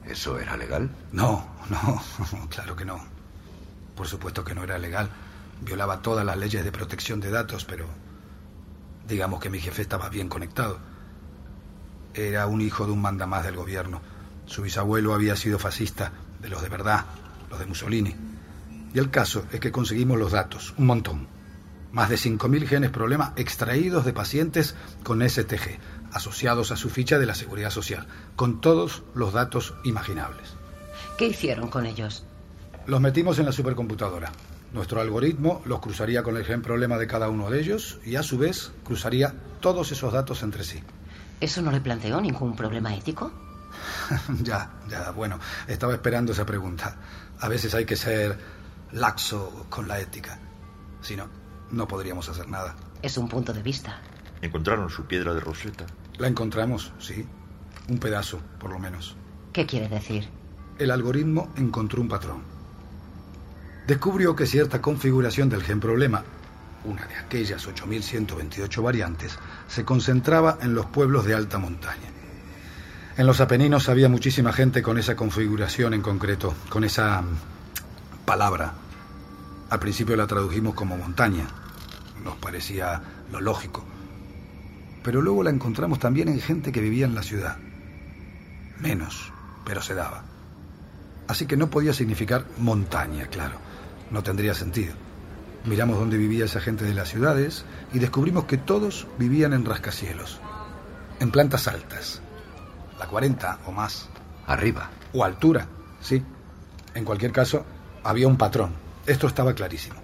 ¿Eso 0.06 0.38
era 0.38 0.58
legal? 0.58 0.90
No, 1.14 1.48
no, 1.70 2.04
claro 2.50 2.76
que 2.76 2.84
no. 2.84 3.02
Por 3.96 4.10
supuesto 4.10 4.44
que 4.44 4.54
no 4.54 4.66
era 4.66 4.78
legal. 4.78 5.10
Violaba 5.62 6.02
todas 6.02 6.26
las 6.26 6.38
leyes 6.38 6.64
de 6.64 6.72
protección 6.72 7.20
de 7.20 7.32
datos, 7.32 7.66
pero 7.66 7.88
digamos 9.08 9.40
que 9.40 9.50
mi 9.50 9.60
jefe 9.60 9.82
estaba 9.82 10.10
bien 10.10 10.28
conectado. 10.28 10.80
Era 12.14 12.48
un 12.48 12.62
hijo 12.62 12.86
de 12.86 12.92
un 12.92 13.02
mandamás 13.02 13.44
del 13.44 13.56
gobierno. 13.56 14.02
Su 14.46 14.64
bisabuelo 14.64 15.14
había 15.14 15.36
sido 15.36 15.60
fascista, 15.60 16.12
de 16.42 16.50
los 16.50 16.62
de 16.62 16.70
verdad, 16.70 17.06
los 17.50 17.60
de 17.60 17.66
Mussolini. 17.66 18.16
Y 18.94 19.00
el 19.00 19.10
caso 19.10 19.46
es 19.52 19.60
que 19.60 19.72
conseguimos 19.72 20.18
los 20.18 20.32
datos, 20.32 20.74
un 20.78 20.88
montón. 20.88 21.28
Más 21.92 22.10
de 22.10 22.16
5.000 22.16 22.68
genes 22.68 22.90
problema 22.90 23.34
extraídos 23.36 24.06
de 24.06 24.14
pacientes 24.14 24.76
con 25.04 25.28
STG, 25.28 25.80
asociados 26.14 26.72
a 26.72 26.76
su 26.76 26.90
ficha 26.90 27.20
de 27.20 27.26
la 27.26 27.36
Seguridad 27.36 27.70
Social, 27.70 28.08
con 28.36 28.62
todos 28.62 29.04
los 29.14 29.34
datos 29.34 29.74
imaginables. 29.84 30.56
¿Qué 31.18 31.28
hicieron 31.28 31.70
con 31.70 31.86
ellos? 31.86 32.26
Los 32.88 33.02
metimos 33.02 33.40
en 33.40 33.46
la 33.46 33.52
supercomputadora. 33.52 34.32
Nuestro 34.74 35.02
algoritmo 35.02 35.62
los 35.66 35.82
cruzaría 35.82 36.24
con 36.24 36.38
el 36.38 36.46
gen 36.46 36.62
problema 36.62 36.98
de 36.98 37.08
cada 37.08 37.30
uno 37.30 37.50
de 37.50 37.60
ellos 37.60 38.00
y 38.06 38.16
a 38.16 38.24
su 38.24 38.38
vez 38.38 38.72
cruzaría 38.86 39.34
todos 39.60 39.92
esos 39.92 40.14
datos 40.14 40.44
entre 40.44 40.64
sí. 40.64 40.82
¿Eso 41.42 41.62
no 41.62 41.72
le 41.72 41.82
planteó 41.82 42.22
ningún 42.22 42.56
problema 42.56 42.96
ético? 42.96 43.32
ya, 44.44 44.72
ya, 44.90 45.12
bueno, 45.12 45.40
estaba 45.68 45.94
esperando 45.94 46.32
esa 46.32 46.46
pregunta. 46.46 46.96
A 47.40 47.50
veces 47.50 47.74
hay 47.74 47.86
que 47.86 47.96
ser 47.96 48.38
laxo 48.94 49.66
con 49.70 49.88
la 49.88 50.00
ética. 50.00 50.40
Si 51.02 51.16
no, 51.16 51.28
no 51.72 51.88
podríamos 51.88 52.30
hacer 52.30 52.48
nada. 52.48 52.76
Es 53.02 53.18
un 53.18 53.28
punto 53.28 53.52
de 53.52 53.64
vista. 53.64 54.00
¿Encontraron 54.42 54.90
su 54.90 55.06
piedra 55.06 55.34
de 55.34 55.40
Rosetta? 55.40 55.86
La 56.18 56.28
encontramos, 56.28 56.94
sí. 57.00 57.26
Un 57.90 57.98
pedazo, 57.98 58.40
por 58.60 58.72
lo 58.72 58.80
menos. 58.80 59.16
¿Qué 59.52 59.66
quiere 59.66 59.90
decir? 59.90 60.30
El 60.78 60.92
algoritmo 60.92 61.52
encontró 61.58 62.02
un 62.02 62.08
patrón. 62.08 62.61
Descubrió 63.88 64.36
que 64.36 64.46
cierta 64.46 64.82
configuración 64.82 65.50
del 65.50 65.64
gen 65.64 65.80
problema, 65.80 66.24
una 66.84 67.06
de 67.06 67.16
aquellas 67.16 67.68
8.128 67.68 68.82
variantes, 68.82 69.38
se 69.68 69.84
concentraba 69.86 70.58
en 70.62 70.74
los 70.74 70.86
pueblos 70.88 71.26
de 71.26 71.34
alta 71.34 71.58
montaña. 71.58 72.10
En 73.18 73.28
los 73.28 73.42
Apeninos 73.42 73.90
había 73.90 74.10
muchísima 74.10 74.54
gente 74.54 74.82
con 74.82 74.98
esa 74.98 75.16
configuración 75.16 75.94
en 75.94 76.02
concreto, 76.02 76.56
con 76.70 76.84
esa 76.84 77.24
palabra. 78.26 78.74
Al 79.70 79.80
principio 79.80 80.16
la 80.16 80.28
tradujimos 80.28 80.74
como 80.74 80.98
montaña. 80.98 81.48
Nos 82.24 82.36
parecía 82.38 83.02
lo 83.32 83.42
lógico. 83.42 83.84
Pero 85.04 85.22
luego 85.22 85.44
la 85.44 85.50
encontramos 85.50 86.00
también 86.00 86.30
en 86.30 86.40
gente 86.40 86.72
que 86.72 86.82
vivía 86.82 87.06
en 87.06 87.16
la 87.16 87.24
ciudad. 87.24 87.58
Menos, 88.80 89.32
pero 89.66 89.82
se 89.82 89.94
daba. 89.94 90.24
Así 91.28 91.46
que 91.46 91.58
no 91.58 91.70
podía 91.70 91.94
significar 91.94 92.46
montaña, 92.58 93.28
claro. 93.28 93.71
No 94.12 94.24
tendría 94.24 94.54
sentido. 94.54 94.94
Miramos 95.64 95.98
dónde 95.98 96.18
vivía 96.18 96.46
esa 96.46 96.60
gente 96.60 96.86
de 96.86 96.94
las 96.94 97.10
ciudades 97.10 97.66
y 97.94 98.00
descubrimos 98.00 98.46
que 98.46 98.58
todos 98.58 99.08
vivían 99.18 99.54
en 99.54 99.66
rascacielos. 99.66 100.40
En 101.20 101.32
plantas 101.32 101.68
altas. 101.68 102.22
La 103.00 103.08
40 103.08 103.60
o 103.68 103.72
más. 103.72 104.10
Arriba. 104.48 104.90
O 105.14 105.24
altura, 105.24 105.68
sí. 106.02 106.24
En 106.94 107.06
cualquier 107.06 107.32
caso, 107.32 107.66
había 108.04 108.28
un 108.28 108.38
patrón. 108.38 108.74
Esto 109.06 109.28
estaba 109.28 109.54
clarísimo. 109.54 110.02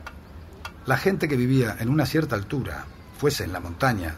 La 0.85 0.97
gente 0.97 1.27
que 1.27 1.35
vivía 1.35 1.75
en 1.79 1.89
una 1.89 2.05
cierta 2.05 2.35
altura, 2.35 2.85
fuese 3.17 3.43
en 3.43 3.51
la 3.51 3.59
montaña 3.59 4.15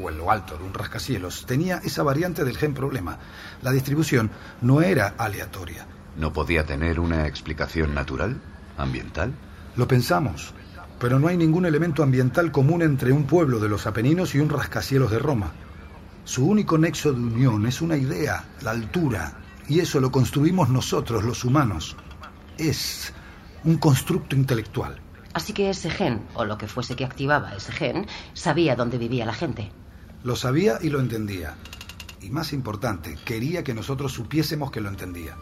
o 0.00 0.08
en 0.08 0.18
lo 0.18 0.30
alto 0.30 0.56
de 0.56 0.64
un 0.64 0.72
rascacielos, 0.72 1.44
tenía 1.46 1.78
esa 1.84 2.02
variante 2.02 2.44
del 2.44 2.56
gen 2.56 2.74
problema. 2.74 3.18
La 3.62 3.70
distribución 3.70 4.30
no 4.62 4.80
era 4.80 5.14
aleatoria. 5.18 5.86
¿No 6.16 6.32
podía 6.32 6.64
tener 6.64 7.00
una 7.00 7.26
explicación 7.26 7.94
natural? 7.94 8.40
¿Ambiental? 8.76 9.32
Lo 9.76 9.86
pensamos, 9.88 10.52
pero 10.98 11.18
no 11.18 11.28
hay 11.28 11.36
ningún 11.36 11.66
elemento 11.66 12.02
ambiental 12.02 12.50
común 12.50 12.82
entre 12.82 13.12
un 13.12 13.24
pueblo 13.24 13.58
de 13.58 13.68
los 13.68 13.86
Apeninos 13.86 14.34
y 14.34 14.38
un 14.38 14.48
rascacielos 14.48 15.10
de 15.10 15.18
Roma. 15.18 15.52
Su 16.24 16.46
único 16.46 16.78
nexo 16.78 17.12
de 17.12 17.20
unión 17.20 17.66
es 17.66 17.80
una 17.80 17.96
idea, 17.96 18.44
la 18.62 18.72
altura, 18.72 19.38
y 19.68 19.80
eso 19.80 20.00
lo 20.00 20.10
construimos 20.10 20.68
nosotros, 20.68 21.24
los 21.24 21.44
humanos. 21.44 21.96
Es 22.58 23.12
un 23.64 23.76
constructo 23.78 24.34
intelectual. 24.34 25.00
Así 25.34 25.52
que 25.52 25.68
ese 25.68 25.90
gen, 25.90 26.22
o 26.34 26.44
lo 26.44 26.56
que 26.56 26.66
fuese 26.66 26.96
que 26.96 27.04
activaba 27.04 27.54
ese 27.54 27.72
gen, 27.72 28.06
sabía 28.32 28.74
dónde 28.74 28.96
vivía 28.96 29.26
la 29.26 29.34
gente. 29.34 29.70
Lo 30.24 30.34
sabía 30.34 30.78
y 30.80 30.88
lo 30.88 30.98
entendía. 30.98 31.54
Y 32.22 32.30
más 32.30 32.52
importante, 32.52 33.18
quería 33.24 33.62
que 33.62 33.74
nosotros 33.74 34.12
supiésemos 34.12 34.70
que 34.70 34.80
lo 34.80 34.88
entendía. 34.88 35.36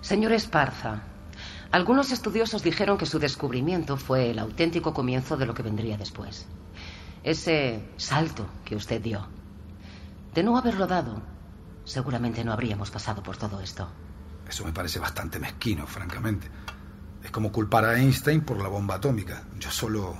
Señor 0.00 0.32
Esparza, 0.32 1.02
algunos 1.72 2.12
estudiosos 2.12 2.62
dijeron 2.62 2.98
que 2.98 3.06
su 3.06 3.18
descubrimiento 3.18 3.96
fue 3.96 4.30
el 4.30 4.38
auténtico 4.38 4.92
comienzo 4.92 5.38
de 5.38 5.46
lo 5.46 5.54
que 5.54 5.62
vendría 5.62 5.96
después. 5.96 6.46
Ese 7.24 7.88
salto 7.96 8.46
que 8.62 8.76
usted 8.76 9.00
dio. 9.00 9.26
De 10.34 10.42
no 10.42 10.58
haberlo 10.58 10.86
dado, 10.86 11.22
seguramente 11.84 12.44
no 12.44 12.52
habríamos 12.52 12.90
pasado 12.90 13.22
por 13.22 13.38
todo 13.38 13.58
esto. 13.60 13.88
Eso 14.46 14.66
me 14.66 14.72
parece 14.72 14.98
bastante 14.98 15.38
mezquino, 15.38 15.86
francamente. 15.86 16.46
Es 17.24 17.30
como 17.30 17.50
culpar 17.50 17.86
a 17.86 17.98
Einstein 17.98 18.42
por 18.42 18.60
la 18.60 18.68
bomba 18.68 18.96
atómica. 18.96 19.44
Yo 19.58 19.70
solo 19.70 20.14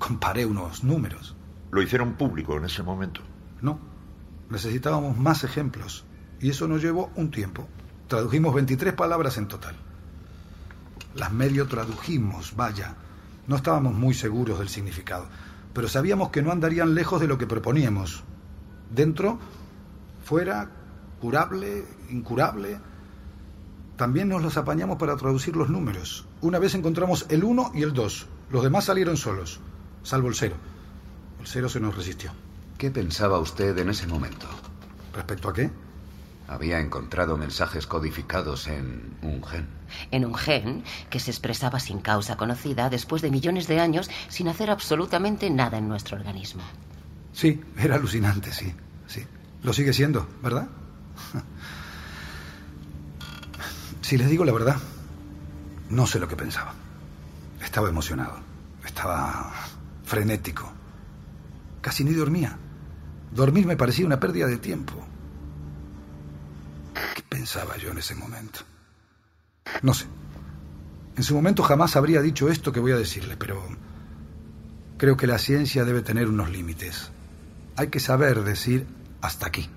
comparé 0.00 0.46
unos 0.46 0.82
números. 0.82 1.36
¿Lo 1.70 1.80
hicieron 1.80 2.14
público 2.14 2.56
en 2.56 2.64
ese 2.64 2.82
momento? 2.82 3.20
No. 3.60 3.78
Necesitábamos 4.50 5.16
más 5.16 5.44
ejemplos. 5.44 6.04
Y 6.40 6.50
eso 6.50 6.66
nos 6.66 6.82
llevó 6.82 7.12
un 7.14 7.30
tiempo. 7.30 7.68
Tradujimos 8.08 8.52
23 8.52 8.94
palabras 8.94 9.38
en 9.38 9.46
total. 9.46 9.76
Las 11.14 11.32
medio 11.32 11.66
tradujimos, 11.66 12.54
vaya. 12.56 12.94
No 13.46 13.56
estábamos 13.56 13.94
muy 13.94 14.14
seguros 14.14 14.58
del 14.58 14.68
significado, 14.68 15.26
pero 15.72 15.88
sabíamos 15.88 16.30
que 16.30 16.42
no 16.42 16.52
andarían 16.52 16.94
lejos 16.94 17.20
de 17.20 17.26
lo 17.26 17.38
que 17.38 17.46
proponíamos. 17.46 18.24
Dentro, 18.90 19.38
fuera, 20.24 20.70
curable, 21.20 21.84
incurable. 22.10 22.78
También 23.96 24.28
nos 24.28 24.42
los 24.42 24.56
apañamos 24.56 24.98
para 24.98 25.16
traducir 25.16 25.56
los 25.56 25.70
números. 25.70 26.26
Una 26.40 26.58
vez 26.58 26.74
encontramos 26.74 27.26
el 27.30 27.42
1 27.42 27.72
y 27.74 27.82
el 27.82 27.92
2. 27.92 28.26
Los 28.50 28.62
demás 28.62 28.84
salieron 28.84 29.16
solos, 29.16 29.60
salvo 30.02 30.28
el 30.28 30.34
0. 30.34 30.54
El 31.40 31.46
0 31.46 31.68
se 31.68 31.80
nos 31.80 31.96
resistió. 31.96 32.32
¿Qué 32.76 32.90
pensaba 32.90 33.38
usted 33.40 33.76
en 33.78 33.88
ese 33.88 34.06
momento? 34.06 34.46
¿Respecto 35.14 35.48
a 35.48 35.54
qué? 35.54 35.70
Había 36.48 36.80
encontrado 36.80 37.36
mensajes 37.36 37.86
codificados 37.86 38.68
en 38.68 39.16
un 39.20 39.44
gen. 39.44 39.68
En 40.10 40.24
un 40.24 40.34
gen 40.34 40.82
que 41.10 41.20
se 41.20 41.30
expresaba 41.30 41.78
sin 41.78 42.00
causa 42.00 42.38
conocida 42.38 42.88
después 42.88 43.20
de 43.20 43.30
millones 43.30 43.68
de 43.68 43.80
años 43.80 44.10
sin 44.28 44.48
hacer 44.48 44.70
absolutamente 44.70 45.50
nada 45.50 45.76
en 45.76 45.88
nuestro 45.88 46.16
organismo. 46.16 46.62
Sí, 47.34 47.60
era 47.76 47.96
alucinante, 47.96 48.50
sí, 48.52 48.72
sí. 49.06 49.22
Lo 49.62 49.74
sigue 49.74 49.92
siendo, 49.92 50.26
¿verdad? 50.42 50.68
Si 54.00 54.16
les 54.16 54.30
digo 54.30 54.42
la 54.46 54.52
verdad, 54.52 54.76
no 55.90 56.06
sé 56.06 56.18
lo 56.18 56.28
que 56.28 56.36
pensaba. 56.36 56.72
Estaba 57.62 57.90
emocionado, 57.90 58.38
estaba 58.86 59.52
frenético. 60.04 60.72
Casi 61.82 62.04
ni 62.04 62.14
dormía. 62.14 62.56
Dormir 63.32 63.66
me 63.66 63.76
parecía 63.76 64.06
una 64.06 64.18
pérdida 64.18 64.46
de 64.46 64.56
tiempo. 64.56 65.07
¿Qué 67.28 67.36
pensaba 67.36 67.76
yo 67.76 67.90
en 67.90 67.98
ese 67.98 68.14
momento? 68.14 68.60
No 69.82 69.94
sé. 69.94 70.06
En 71.16 71.22
su 71.22 71.34
momento 71.34 71.62
jamás 71.62 71.96
habría 71.96 72.22
dicho 72.22 72.48
esto 72.48 72.72
que 72.72 72.80
voy 72.80 72.92
a 72.92 72.96
decirle, 72.96 73.36
pero 73.36 73.62
creo 74.96 75.16
que 75.16 75.26
la 75.26 75.38
ciencia 75.38 75.84
debe 75.84 76.02
tener 76.02 76.28
unos 76.28 76.50
límites. 76.50 77.10
Hay 77.76 77.88
que 77.88 78.00
saber 78.00 78.44
decir 78.44 78.86
hasta 79.20 79.46
aquí. 79.46 79.68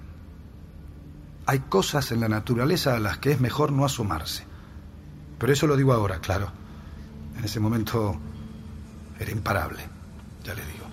Hay 1.45 1.59
cosas 1.59 2.11
en 2.11 2.19
la 2.19 2.29
naturaleza 2.29 2.95
a 2.95 2.99
las 2.99 3.17
que 3.17 3.31
es 3.31 3.41
mejor 3.41 3.71
no 3.71 3.85
asomarse. 3.85 4.45
Pero 5.39 5.51
eso 5.51 5.67
lo 5.67 5.75
digo 5.75 5.93
ahora, 5.93 6.19
claro. 6.19 6.51
En 7.37 7.43
ese 7.43 7.59
momento 7.59 8.19
era 9.19 9.31
imparable, 9.31 9.83
ya 10.43 10.53
le 10.53 10.65
digo. 10.65 10.85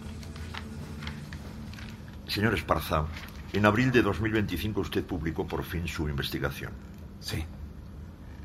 Señor 2.26 2.54
Esparza, 2.54 3.04
en 3.52 3.66
abril 3.66 3.90
de 3.90 4.02
2025 4.02 4.80
usted 4.80 5.04
publicó 5.04 5.46
por 5.46 5.64
fin 5.64 5.86
su 5.88 6.08
investigación. 6.08 6.72
Sí. 7.20 7.44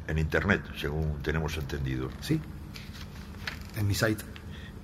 En 0.07 0.17
Internet, 0.17 0.63
según 0.77 1.21
tenemos 1.21 1.57
entendido. 1.57 2.09
Sí. 2.21 2.39
En 3.75 3.87
mi 3.87 3.95
site. 3.95 4.23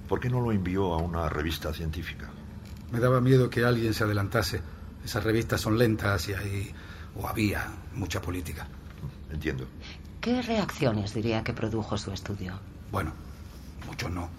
¿Por 0.07 0.19
qué 0.19 0.29
no 0.29 0.41
lo 0.41 0.51
envió 0.51 0.93
a 0.93 0.97
una 0.97 1.29
revista 1.29 1.73
científica? 1.73 2.29
Me 2.91 2.99
daba 2.99 3.21
miedo 3.21 3.49
que 3.49 3.63
alguien 3.63 3.93
se 3.93 4.03
adelantase. 4.03 4.61
Esas 5.05 5.23
revistas 5.23 5.61
son 5.61 5.77
lentas 5.77 6.27
y 6.29 6.33
hay, 6.33 6.73
o 7.15 7.27
había, 7.27 7.67
mucha 7.93 8.21
política. 8.21 8.67
Entiendo. 9.31 9.67
¿Qué 10.19 10.41
reacciones 10.41 11.13
diría 11.13 11.43
que 11.43 11.53
produjo 11.53 11.97
su 11.97 12.11
estudio? 12.11 12.59
Bueno, 12.91 13.13
mucho 13.87 14.09
no. 14.09 14.29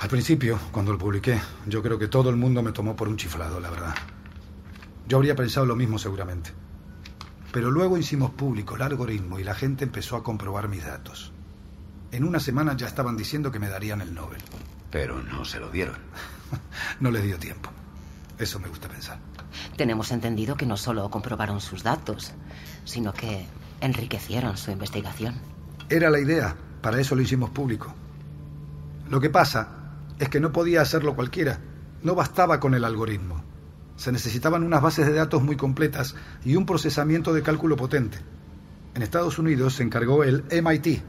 Al 0.00 0.08
principio, 0.08 0.58
cuando 0.72 0.92
lo 0.92 0.98
publiqué, 0.98 1.38
yo 1.66 1.82
creo 1.82 1.98
que 1.98 2.08
todo 2.08 2.30
el 2.30 2.36
mundo 2.36 2.62
me 2.62 2.72
tomó 2.72 2.96
por 2.96 3.06
un 3.06 3.18
chiflado, 3.18 3.60
la 3.60 3.68
verdad. 3.68 3.94
Yo 5.06 5.18
habría 5.18 5.36
pensado 5.36 5.66
lo 5.66 5.76
mismo 5.76 5.98
seguramente. 5.98 6.52
Pero 7.52 7.70
luego 7.70 7.98
hicimos 7.98 8.30
público 8.30 8.76
el 8.76 8.82
algoritmo 8.82 9.38
y 9.38 9.44
la 9.44 9.54
gente 9.54 9.84
empezó 9.84 10.16
a 10.16 10.22
comprobar 10.22 10.68
mis 10.68 10.86
datos. 10.86 11.32
En 12.12 12.24
una 12.24 12.40
semana 12.40 12.74
ya 12.78 12.86
estaban 12.86 13.14
diciendo 13.14 13.52
que 13.52 13.58
me 13.58 13.68
darían 13.68 14.00
el 14.00 14.14
Nobel. 14.14 14.40
Pero 14.90 15.22
no 15.22 15.44
se 15.44 15.60
lo 15.60 15.68
dieron. 15.68 15.96
no 17.00 17.10
les 17.10 17.22
dio 17.22 17.38
tiempo. 17.38 17.70
Eso 18.38 18.58
me 18.58 18.68
gusta 18.68 18.88
pensar. 18.88 19.18
Tenemos 19.76 20.12
entendido 20.12 20.56
que 20.56 20.64
no 20.64 20.78
solo 20.78 21.10
comprobaron 21.10 21.60
sus 21.60 21.82
datos, 21.82 22.32
sino 22.86 23.12
que 23.12 23.44
enriquecieron 23.82 24.56
su 24.56 24.70
investigación. 24.70 25.34
Era 25.90 26.08
la 26.08 26.20
idea. 26.20 26.56
Para 26.80 26.98
eso 26.98 27.14
lo 27.14 27.20
hicimos 27.20 27.50
público. 27.50 27.92
Lo 29.10 29.20
que 29.20 29.28
pasa 29.28 29.79
es 30.20 30.28
que 30.28 30.38
no 30.38 30.52
podía 30.52 30.82
hacerlo 30.82 31.16
cualquiera. 31.16 31.58
No 32.02 32.14
bastaba 32.14 32.60
con 32.60 32.74
el 32.74 32.84
algoritmo. 32.84 33.42
Se 33.96 34.12
necesitaban 34.12 34.62
unas 34.62 34.82
bases 34.82 35.06
de 35.06 35.14
datos 35.14 35.42
muy 35.42 35.56
completas 35.56 36.14
y 36.44 36.56
un 36.56 36.66
procesamiento 36.66 37.32
de 37.32 37.42
cálculo 37.42 37.76
potente. 37.76 38.18
En 38.94 39.02
Estados 39.02 39.38
Unidos 39.38 39.74
se 39.74 39.82
encargó 39.82 40.22
el 40.22 40.44
MIT. 40.50 41.02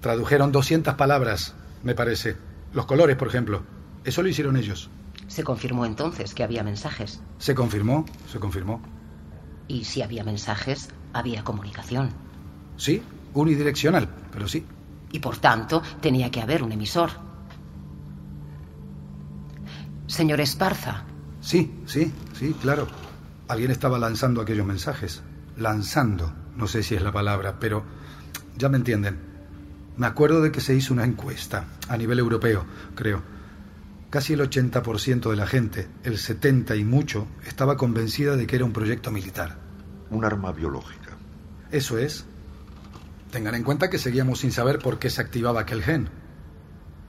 Tradujeron 0.00 0.52
200 0.52 0.94
palabras, 0.94 1.54
me 1.82 1.94
parece. 1.94 2.36
Los 2.74 2.84
colores, 2.84 3.16
por 3.16 3.28
ejemplo. 3.28 3.62
Eso 4.04 4.22
lo 4.22 4.28
hicieron 4.28 4.56
ellos. 4.58 4.90
Se 5.26 5.42
confirmó 5.42 5.86
entonces 5.86 6.34
que 6.34 6.44
había 6.44 6.62
mensajes. 6.62 7.22
Se 7.38 7.54
confirmó, 7.54 8.04
se 8.30 8.38
confirmó. 8.38 8.82
Y 9.66 9.84
si 9.84 10.02
había 10.02 10.24
mensajes, 10.24 10.90
había 11.14 11.42
comunicación. 11.42 12.10
Sí, 12.76 13.02
unidireccional, 13.32 14.10
pero 14.30 14.46
sí. 14.46 14.66
Y 15.10 15.20
por 15.20 15.38
tanto, 15.38 15.82
tenía 16.02 16.30
que 16.30 16.42
haber 16.42 16.62
un 16.62 16.72
emisor. 16.72 17.23
Señor 20.14 20.40
Esparza. 20.40 21.02
Sí, 21.40 21.74
sí, 21.86 22.12
sí, 22.38 22.54
claro. 22.62 22.86
Alguien 23.48 23.72
estaba 23.72 23.98
lanzando 23.98 24.40
aquellos 24.40 24.64
mensajes. 24.64 25.22
Lanzando, 25.56 26.32
no 26.56 26.68
sé 26.68 26.84
si 26.84 26.94
es 26.94 27.02
la 27.02 27.10
palabra, 27.10 27.58
pero 27.58 27.82
ya 28.56 28.68
me 28.68 28.76
entienden. 28.76 29.18
Me 29.96 30.06
acuerdo 30.06 30.40
de 30.40 30.52
que 30.52 30.60
se 30.60 30.72
hizo 30.72 30.94
una 30.94 31.02
encuesta 31.02 31.64
a 31.88 31.96
nivel 31.96 32.20
europeo, 32.20 32.64
creo. 32.94 33.22
Casi 34.08 34.34
el 34.34 34.40
80% 34.48 35.30
de 35.30 35.36
la 35.36 35.48
gente, 35.48 35.88
el 36.04 36.16
70 36.16 36.76
y 36.76 36.84
mucho, 36.84 37.26
estaba 37.44 37.76
convencida 37.76 38.36
de 38.36 38.46
que 38.46 38.54
era 38.54 38.64
un 38.64 38.72
proyecto 38.72 39.10
militar. 39.10 39.58
Un 40.10 40.24
arma 40.24 40.52
biológica. 40.52 41.10
Eso 41.72 41.98
es. 41.98 42.24
Tengan 43.32 43.56
en 43.56 43.64
cuenta 43.64 43.90
que 43.90 43.98
seguíamos 43.98 44.38
sin 44.38 44.52
saber 44.52 44.78
por 44.78 45.00
qué 45.00 45.10
se 45.10 45.20
activaba 45.20 45.62
aquel 45.62 45.82
gen. 45.82 46.08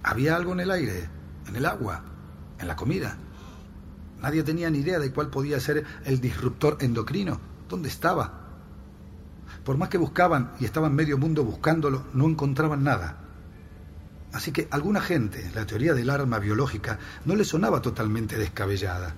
Había 0.01 0.35
algo 0.35 0.53
en 0.53 0.61
el 0.61 0.71
aire, 0.71 1.07
en 1.47 1.55
el 1.55 1.67
agua, 1.67 2.14
en 2.59 2.67
la 2.67 2.75
comida. 2.75 3.17
Nadie 4.21 4.43
tenía 4.43 4.69
ni 4.69 4.79
idea 4.79 4.99
de 4.99 5.11
cuál 5.11 5.29
podía 5.29 5.59
ser 5.59 5.85
el 6.05 6.19
disruptor 6.19 6.77
endocrino. 6.79 7.39
¿Dónde 7.69 7.89
estaba? 7.89 8.45
Por 9.63 9.77
más 9.77 9.89
que 9.89 9.97
buscaban 9.97 10.53
y 10.59 10.65
estaban 10.65 10.95
medio 10.95 11.17
mundo 11.17 11.43
buscándolo, 11.43 12.05
no 12.13 12.25
encontraban 12.25 12.83
nada. 12.83 13.17
Así 14.31 14.51
que 14.51 14.67
a 14.69 14.75
alguna 14.75 15.01
gente 15.01 15.49
la 15.55 15.65
teoría 15.65 15.93
del 15.93 16.09
arma 16.09 16.39
biológica 16.39 16.99
no 17.25 17.35
le 17.35 17.45
sonaba 17.45 17.81
totalmente 17.81 18.37
descabellada. 18.37 19.15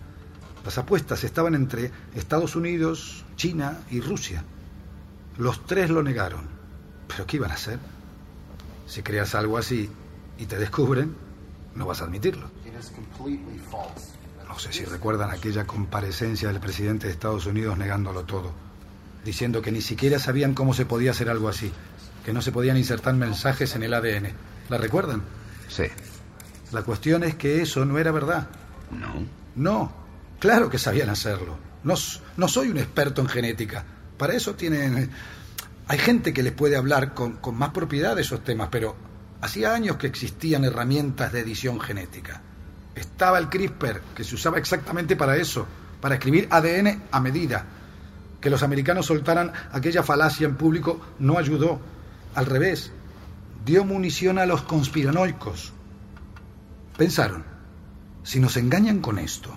Las 0.64 0.78
apuestas 0.78 1.24
estaban 1.24 1.56
entre 1.56 1.92
Estados 2.14 2.56
Unidos, 2.56 3.26
China 3.36 3.80
y 3.90 4.02
Rusia. 4.02 4.44
Los 5.38 5.66
tres 5.66 5.90
lo 5.90 6.04
negaron. 6.04 6.46
¿Pero 7.08 7.26
qué 7.26 7.38
iban 7.38 7.52
a 7.52 7.56
hacer? 7.56 7.80
Si 8.86 9.02
creas 9.02 9.34
algo 9.36 9.58
así 9.58 9.90
y 10.38 10.46
te 10.46 10.58
descubren, 10.58 11.16
no 11.76 11.86
vas 11.86 12.02
a 12.02 12.06
admitirlo. 12.06 12.50
No 14.48 14.60
sé 14.60 14.72
si 14.72 14.86
recuerdan 14.86 15.32
aquella 15.32 15.66
comparecencia 15.66 16.48
del 16.48 16.60
presidente 16.60 17.08
de 17.08 17.14
Estados 17.14 17.46
Unidos 17.46 17.78
negándolo 17.78 18.24
todo, 18.24 18.54
diciendo 19.26 19.62
que 19.62 19.72
ni 19.72 19.82
siquiera 19.82 20.20
sabían 20.20 20.54
cómo 20.54 20.74
se 20.74 20.86
podía 20.86 21.12
hacer 21.12 21.30
algo 21.30 21.50
así, 21.50 21.72
que 22.26 22.34
no 22.34 22.42
se 22.42 22.52
podían 22.52 22.78
insertar 22.78 23.14
mensajes 23.14 23.76
en 23.76 23.84
el 23.84 23.94
ADN. 23.94 24.32
¿La 24.70 24.78
recuerdan? 24.78 25.22
Sí. 25.70 25.84
La 26.72 26.84
cuestión 26.84 27.24
es 27.24 27.36
que 27.36 27.62
eso 27.62 27.86
no 27.86 27.98
era 27.98 28.12
verdad. 28.12 28.48
No. 28.92 29.26
No, 29.56 29.92
claro 30.40 30.70
que 30.70 30.78
sabían 30.78 31.10
hacerlo. 31.10 31.58
No, 31.84 31.96
no 32.38 32.48
soy 32.48 32.70
un 32.70 32.78
experto 32.78 33.22
en 33.22 33.30
genética. 33.30 33.86
Para 34.18 34.34
eso 34.34 34.56
tienen... 34.56 35.10
Hay 35.88 35.98
gente 35.98 36.34
que 36.34 36.44
les 36.44 36.54
puede 36.54 36.76
hablar 36.76 37.14
con, 37.14 37.38
con 37.38 37.56
más 37.56 37.70
propiedad 37.70 38.16
de 38.16 38.22
esos 38.22 38.44
temas, 38.44 38.68
pero 38.72 38.96
hacía 39.42 39.74
años 39.74 39.98
que 39.98 40.08
existían 40.08 40.66
herramientas 40.66 41.32
de 41.32 41.40
edición 41.40 41.80
genética. 41.80 42.42
Estaba 42.98 43.38
el 43.38 43.48
CRISPR, 43.48 44.02
que 44.16 44.24
se 44.24 44.34
usaba 44.34 44.58
exactamente 44.58 45.16
para 45.16 45.38
eso, 45.38 45.68
para 46.02 46.16
escribir 46.16 46.48
ADN 46.50 47.04
a 47.12 47.20
medida. 47.20 47.64
Que 48.42 48.50
los 48.50 48.64
americanos 48.64 49.06
soltaran 49.06 49.54
aquella 49.72 50.02
falacia 50.02 50.48
en 50.48 50.56
público 50.56 51.00
no 51.20 51.38
ayudó. 51.38 51.80
Al 52.34 52.48
revés, 52.48 52.92
dio 53.64 53.86
munición 53.86 54.40
a 54.40 54.48
los 54.48 54.64
conspiranoicos. 54.64 55.74
Pensaron, 56.98 57.44
si 58.24 58.40
nos 58.40 58.58
engañan 58.58 59.00
con 59.00 59.20
esto, 59.20 59.52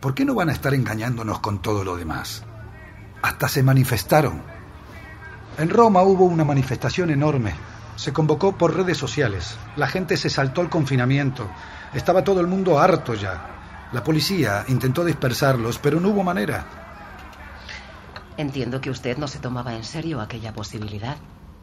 ¿por 0.00 0.14
qué 0.14 0.24
no 0.24 0.34
van 0.34 0.48
a 0.48 0.52
estar 0.52 0.72
engañándonos 0.72 1.40
con 1.40 1.60
todo 1.60 1.84
lo 1.84 1.96
demás? 1.96 2.44
Hasta 3.20 3.46
se 3.46 3.62
manifestaron. 3.62 4.40
En 5.58 5.68
Roma 5.68 6.02
hubo 6.02 6.24
una 6.24 6.44
manifestación 6.44 7.10
enorme. 7.10 7.54
Se 7.96 8.12
convocó 8.12 8.56
por 8.56 8.76
redes 8.76 8.98
sociales. 8.98 9.56
La 9.76 9.86
gente 9.86 10.16
se 10.16 10.30
saltó 10.30 10.60
el 10.60 10.68
confinamiento. 10.68 11.48
Estaba 11.92 12.24
todo 12.24 12.40
el 12.40 12.46
mundo 12.46 12.78
harto 12.78 13.14
ya. 13.14 13.88
La 13.92 14.02
policía 14.02 14.64
intentó 14.68 15.04
dispersarlos, 15.04 15.78
pero 15.78 16.00
no 16.00 16.08
hubo 16.08 16.24
manera. 16.24 16.66
Entiendo 18.36 18.80
que 18.80 18.90
usted 18.90 19.16
no 19.16 19.28
se 19.28 19.38
tomaba 19.38 19.74
en 19.74 19.84
serio 19.84 20.20
aquella 20.20 20.52
posibilidad. 20.52 21.16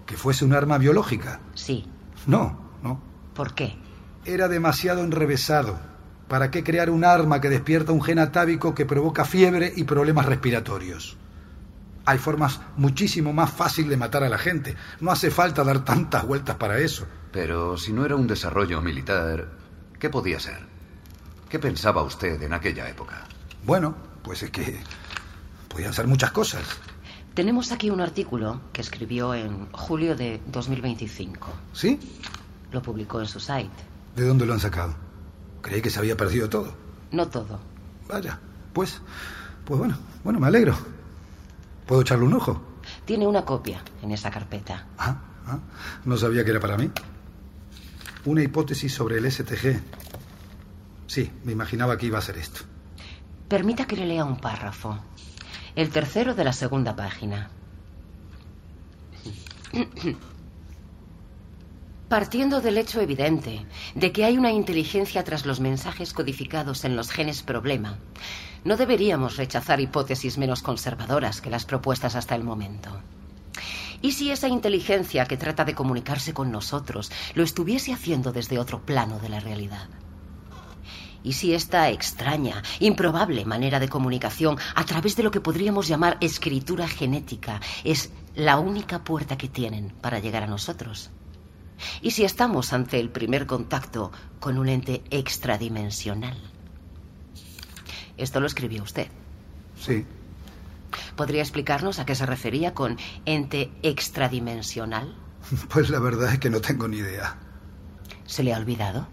¿Que 0.06 0.16
fuese 0.16 0.46
un 0.46 0.54
arma 0.54 0.78
biológica? 0.78 1.42
Sí. 1.54 1.86
No, 2.28 2.58
no. 2.82 3.02
¿Por 3.34 3.54
qué? 3.54 3.78
Era 4.24 4.48
demasiado 4.48 5.04
enrevesado. 5.04 5.80
¿Para 6.30 6.50
qué 6.50 6.64
crear 6.64 6.90
un 6.90 7.04
arma 7.04 7.42
que 7.42 7.50
despierta 7.50 7.92
un 7.92 8.02
gen 8.02 8.20
atávico 8.20 8.74
que 8.74 8.86
provoca 8.86 9.26
fiebre 9.26 9.74
y 9.76 9.84
problemas 9.84 10.26
respiratorios? 10.26 11.18
Hay 12.12 12.18
formas 12.18 12.60
muchísimo 12.76 13.32
más 13.32 13.50
fáciles 13.54 13.90
de 13.90 13.96
matar 13.96 14.22
a 14.26 14.28
la 14.28 14.38
gente. 14.38 14.76
No 15.00 15.12
hace 15.12 15.32
falta 15.32 15.64
dar 15.64 15.86
tantas 15.86 16.28
vueltas 16.28 16.58
para 16.58 16.78
eso. 16.78 17.08
Pero 17.32 17.78
si 17.78 17.94
no 17.94 18.04
era 18.04 18.18
un 18.18 18.28
desarrollo 18.28 18.82
militar, 18.82 19.48
¿qué 19.98 20.10
podía 20.10 20.38
ser? 20.38 20.60
¿Qué 21.48 21.58
pensaba 21.58 22.04
usted 22.04 22.44
en 22.44 22.52
aquella 22.52 22.90
época? 22.90 23.24
Bueno, 23.66 23.96
pues 24.24 24.44
es 24.44 24.50
que 24.52 24.78
podían 25.70 25.94
ser 25.94 26.06
muchas 26.06 26.32
cosas. 26.32 26.64
Tenemos 27.34 27.72
aquí 27.72 27.90
un 27.90 28.02
artículo 28.02 28.60
que 28.74 28.82
escribió 28.82 29.34
en 29.34 29.72
julio 29.72 30.14
de 30.14 30.42
2025. 30.48 31.48
¿Sí? 31.72 31.98
Lo 32.74 32.82
publicó 32.82 33.22
en 33.22 33.28
su 33.28 33.40
site. 33.40 33.70
¿De 34.18 34.28
dónde 34.28 34.46
lo 34.46 34.52
han 34.52 34.60
sacado? 34.60 34.96
Creí 35.62 35.82
que 35.82 35.90
se 35.90 36.00
había 36.00 36.18
perdido 36.18 36.50
todo. 36.50 36.76
No 37.14 37.30
todo. 37.30 37.62
Vaya, 38.10 38.38
pues, 38.74 39.00
pues 39.64 39.80
bueno, 39.80 39.98
bueno, 40.26 40.42
me 40.42 40.48
alegro. 40.48 40.76
¿Puedo 41.92 42.04
echarle 42.04 42.24
un 42.24 42.34
ojo? 42.36 42.62
Tiene 43.04 43.28
una 43.28 43.44
copia 43.44 43.84
en 44.02 44.12
esa 44.12 44.32
carpeta. 44.32 44.88
Ah, 44.98 45.24
ah, 45.46 45.60
no 46.06 46.16
sabía 46.16 46.46
que 46.46 46.52
era 46.52 46.62
para 46.62 46.78
mí. 46.78 46.90
Una 48.24 48.42
hipótesis 48.42 48.94
sobre 48.94 49.18
el 49.18 49.30
STG. 49.30 49.78
Sí, 51.08 51.30
me 51.44 51.52
imaginaba 51.52 51.98
que 51.98 52.06
iba 52.06 52.18
a 52.18 52.22
ser 52.22 52.38
esto. 52.38 52.62
Permita 53.50 53.88
que 53.88 53.98
le 53.98 54.06
lea 54.06 54.24
un 54.24 54.38
párrafo. 54.38 55.00
El 55.76 55.90
tercero 55.90 56.34
de 56.34 56.46
la 56.46 56.54
segunda 56.54 56.96
página. 56.96 57.50
Partiendo 62.12 62.60
del 62.60 62.78
hecho 62.78 63.00
evidente 63.00 63.66
de 63.96 64.12
que 64.12 64.26
hay 64.26 64.38
una 64.38 64.52
inteligencia 64.52 65.24
tras 65.24 65.46
los 65.46 65.62
mensajes 65.62 66.12
codificados 66.12 66.84
en 66.84 66.98
los 66.98 67.10
genes 67.10 67.42
problema, 67.42 68.00
no 68.66 68.76
deberíamos 68.76 69.38
rechazar 69.38 69.80
hipótesis 69.80 70.38
menos 70.38 70.62
conservadoras 70.62 71.40
que 71.40 71.50
las 71.50 71.64
propuestas 71.64 72.18
hasta 72.18 72.36
el 72.36 72.44
momento. 72.44 72.90
¿Y 74.02 74.12
si 74.12 74.30
esa 74.30 74.50
inteligencia 74.50 75.24
que 75.24 75.38
trata 75.38 75.64
de 75.64 75.74
comunicarse 75.74 76.34
con 76.34 76.52
nosotros 76.52 77.14
lo 77.34 77.44
estuviese 77.44 77.94
haciendo 77.94 78.34
desde 78.34 78.60
otro 78.60 78.82
plano 78.82 79.18
de 79.20 79.30
la 79.30 79.40
realidad? 79.40 79.88
¿Y 81.24 81.32
si 81.32 81.54
esta 81.54 81.90
extraña, 81.92 82.62
improbable 82.82 83.46
manera 83.46 83.80
de 83.80 83.88
comunicación 83.88 84.58
a 84.76 84.84
través 84.84 85.16
de 85.16 85.24
lo 85.24 85.32
que 85.32 85.40
podríamos 85.40 85.88
llamar 85.88 86.18
escritura 86.20 86.90
genética 86.90 87.62
es 87.86 88.12
la 88.36 88.60
única 88.60 89.06
puerta 89.06 89.38
que 89.38 89.48
tienen 89.48 89.94
para 90.02 90.20
llegar 90.20 90.44
a 90.44 90.48
nosotros? 90.48 91.10
¿Y 92.02 92.12
si 92.12 92.24
estamos 92.24 92.74
ante 92.74 93.00
el 93.00 93.10
primer 93.10 93.46
contacto 93.46 94.12
con 94.40 94.58
un 94.58 94.70
ente 94.70 95.04
extradimensional? 95.10 96.38
Esto 98.18 98.40
lo 98.40 98.48
escribió 98.48 98.84
usted. 98.84 99.08
Sí. 99.80 100.06
¿Podría 101.16 101.42
explicarnos 101.42 102.00
a 102.00 102.06
qué 102.06 102.16
se 102.16 102.26
refería 102.26 102.74
con 102.74 102.98
ente 103.26 103.72
extradimensional? 103.84 105.16
Pues 105.70 105.90
la 105.90 106.00
verdad 106.00 106.34
es 106.34 106.40
que 106.40 106.50
no 106.50 106.62
tengo 106.62 106.88
ni 106.88 106.98
idea. 106.98 107.36
¿Se 108.26 108.44
le 108.44 108.54
ha 108.54 108.58
olvidado? 108.58 109.08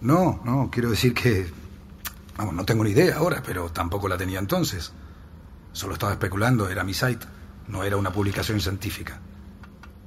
No, 0.00 0.40
no, 0.44 0.70
quiero 0.70 0.90
decir 0.90 1.14
que... 1.14 1.50
Vamos, 2.36 2.54
no 2.54 2.64
tengo 2.64 2.84
ni 2.84 2.90
idea 2.90 3.16
ahora, 3.16 3.42
pero 3.44 3.70
tampoco 3.70 4.08
la 4.08 4.16
tenía 4.16 4.38
entonces. 4.38 4.92
Solo 5.72 5.94
estaba 5.94 6.12
especulando, 6.12 6.68
era 6.68 6.84
mi 6.84 6.94
site, 6.94 7.26
no 7.68 7.84
era 7.84 7.96
una 7.96 8.12
publicación 8.12 8.60
científica. 8.60 9.20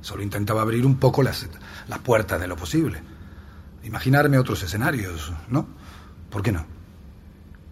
Solo 0.07 0.23
intentaba 0.23 0.61
abrir 0.61 0.85
un 0.85 0.95
poco 0.95 1.21
las, 1.21 1.49
las 1.89 1.99
puertas 1.99 2.39
de 2.39 2.47
lo 2.47 2.55
posible. 2.55 3.01
Imaginarme 3.83 4.37
otros 4.37 4.63
escenarios, 4.63 5.33
¿no? 5.49 5.67
¿Por 6.29 6.41
qué 6.41 6.53
no? 6.53 6.65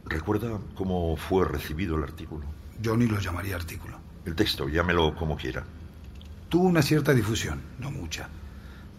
¿Recuerda 0.03 0.59
cómo 0.75 1.15
fue 1.15 1.45
recibido 1.45 1.95
el 1.95 2.03
artículo? 2.03 2.43
Yo 2.81 2.97
ni 2.97 3.07
lo 3.07 3.21
llamaría 3.21 3.55
artículo. 3.55 3.97
El 4.25 4.35
texto, 4.35 4.67
llámelo 4.67 5.15
como 5.15 5.37
quiera. 5.37 5.63
Tuvo 6.49 6.67
una 6.67 6.81
cierta 6.81 7.13
difusión, 7.13 7.61
no 7.79 7.89
mucha. 7.89 8.27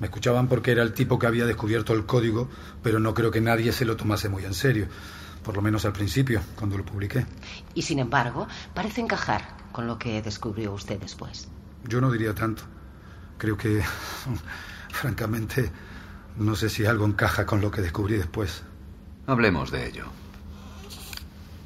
Me 0.01 0.07
escuchaban 0.07 0.49
porque 0.49 0.71
era 0.71 0.83
el 0.83 0.95
tipo 0.95 1.19
que 1.19 1.27
había 1.27 1.45
descubierto 1.45 1.93
el 1.93 2.07
código, 2.07 2.49
pero 2.83 3.01
no 3.01 3.13
creo 3.13 3.31
que 3.31 3.43
nadie 3.43 3.71
se 3.73 3.85
lo 3.85 3.99
tomase 3.99 4.31
muy 4.31 4.47
en 4.47 4.55
serio. 4.55 4.89
Por 5.43 5.57
lo 5.57 5.61
menos 5.61 5.85
al 5.85 5.93
principio, 5.93 6.41
cuando 6.57 6.79
lo 6.79 6.87
publiqué. 6.87 7.27
Y 7.75 7.83
sin 7.83 7.99
embargo, 7.99 8.49
parece 8.73 9.03
encajar 9.03 9.59
con 9.73 9.87
lo 9.87 9.99
que 9.99 10.23
descubrió 10.23 10.73
usted 10.73 10.99
después. 10.99 11.49
Yo 11.87 12.01
no 12.01 12.11
diría 12.11 12.35
tanto. 12.35 12.63
Creo 13.39 13.57
que, 13.57 13.83
francamente, 14.91 15.71
no 16.39 16.55
sé 16.55 16.69
si 16.69 16.87
algo 16.87 17.07
encaja 17.07 17.47
con 17.47 17.61
lo 17.61 17.71
que 17.71 17.83
descubrí 17.83 18.17
después. 18.17 18.63
Hablemos 19.27 19.71
de 19.71 19.89
ello. 19.89 20.05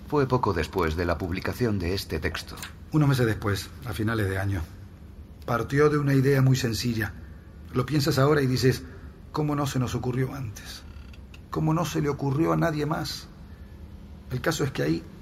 Fue 0.09 0.27
poco 0.27 0.53
después 0.53 0.97
de 0.97 1.05
la 1.05 1.19
publicación 1.19 1.79
de 1.79 1.95
este 1.95 2.19
texto. 2.19 2.57
Unos 2.93 3.09
meses 3.09 3.27
después, 3.27 3.71
a 3.87 3.93
finales 3.93 4.29
de 4.29 4.39
año. 4.39 4.63
Partió 5.47 5.89
de 5.89 5.99
una 5.99 6.15
idea 6.15 6.43
muy 6.43 6.57
sencilla. 6.57 7.13
Lo 7.73 7.87
piensas 7.87 8.19
ahora 8.19 8.43
y 8.43 8.47
dices, 8.47 8.83
¿cómo 9.31 9.55
no 9.55 9.67
se 9.67 9.79
nos 9.79 9.95
ocurrió 9.95 10.35
antes? 10.35 10.83
¿Cómo 11.51 11.75
no 11.75 11.85
se 11.85 12.01
le 12.01 12.09
ocurrió 12.09 12.53
a 12.53 12.57
nadie 12.57 12.87
más? 12.87 13.29
El 14.31 14.41
caso 14.41 14.65
es 14.65 14.73
que 14.73 14.83
ahí... 14.83 15.03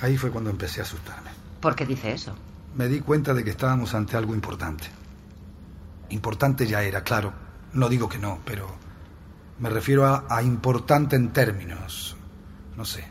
Ahí 0.00 0.16
fue 0.18 0.30
cuando 0.32 0.50
empecé 0.50 0.80
a 0.80 0.82
asustarme. 0.82 1.41
¿Por 1.62 1.76
qué 1.76 1.86
dice 1.86 2.12
eso? 2.12 2.34
Me 2.74 2.88
di 2.88 2.98
cuenta 2.98 3.32
de 3.34 3.44
que 3.44 3.50
estábamos 3.50 3.94
ante 3.94 4.16
algo 4.16 4.34
importante. 4.34 4.88
Importante 6.10 6.66
ya 6.66 6.82
era, 6.82 7.04
claro. 7.04 7.32
No 7.72 7.88
digo 7.88 8.08
que 8.08 8.18
no, 8.18 8.40
pero 8.44 8.66
me 9.60 9.70
refiero 9.70 10.04
a, 10.04 10.26
a 10.28 10.42
importante 10.42 11.14
en 11.14 11.32
términos, 11.32 12.16
no 12.76 12.84
sé, 12.84 13.04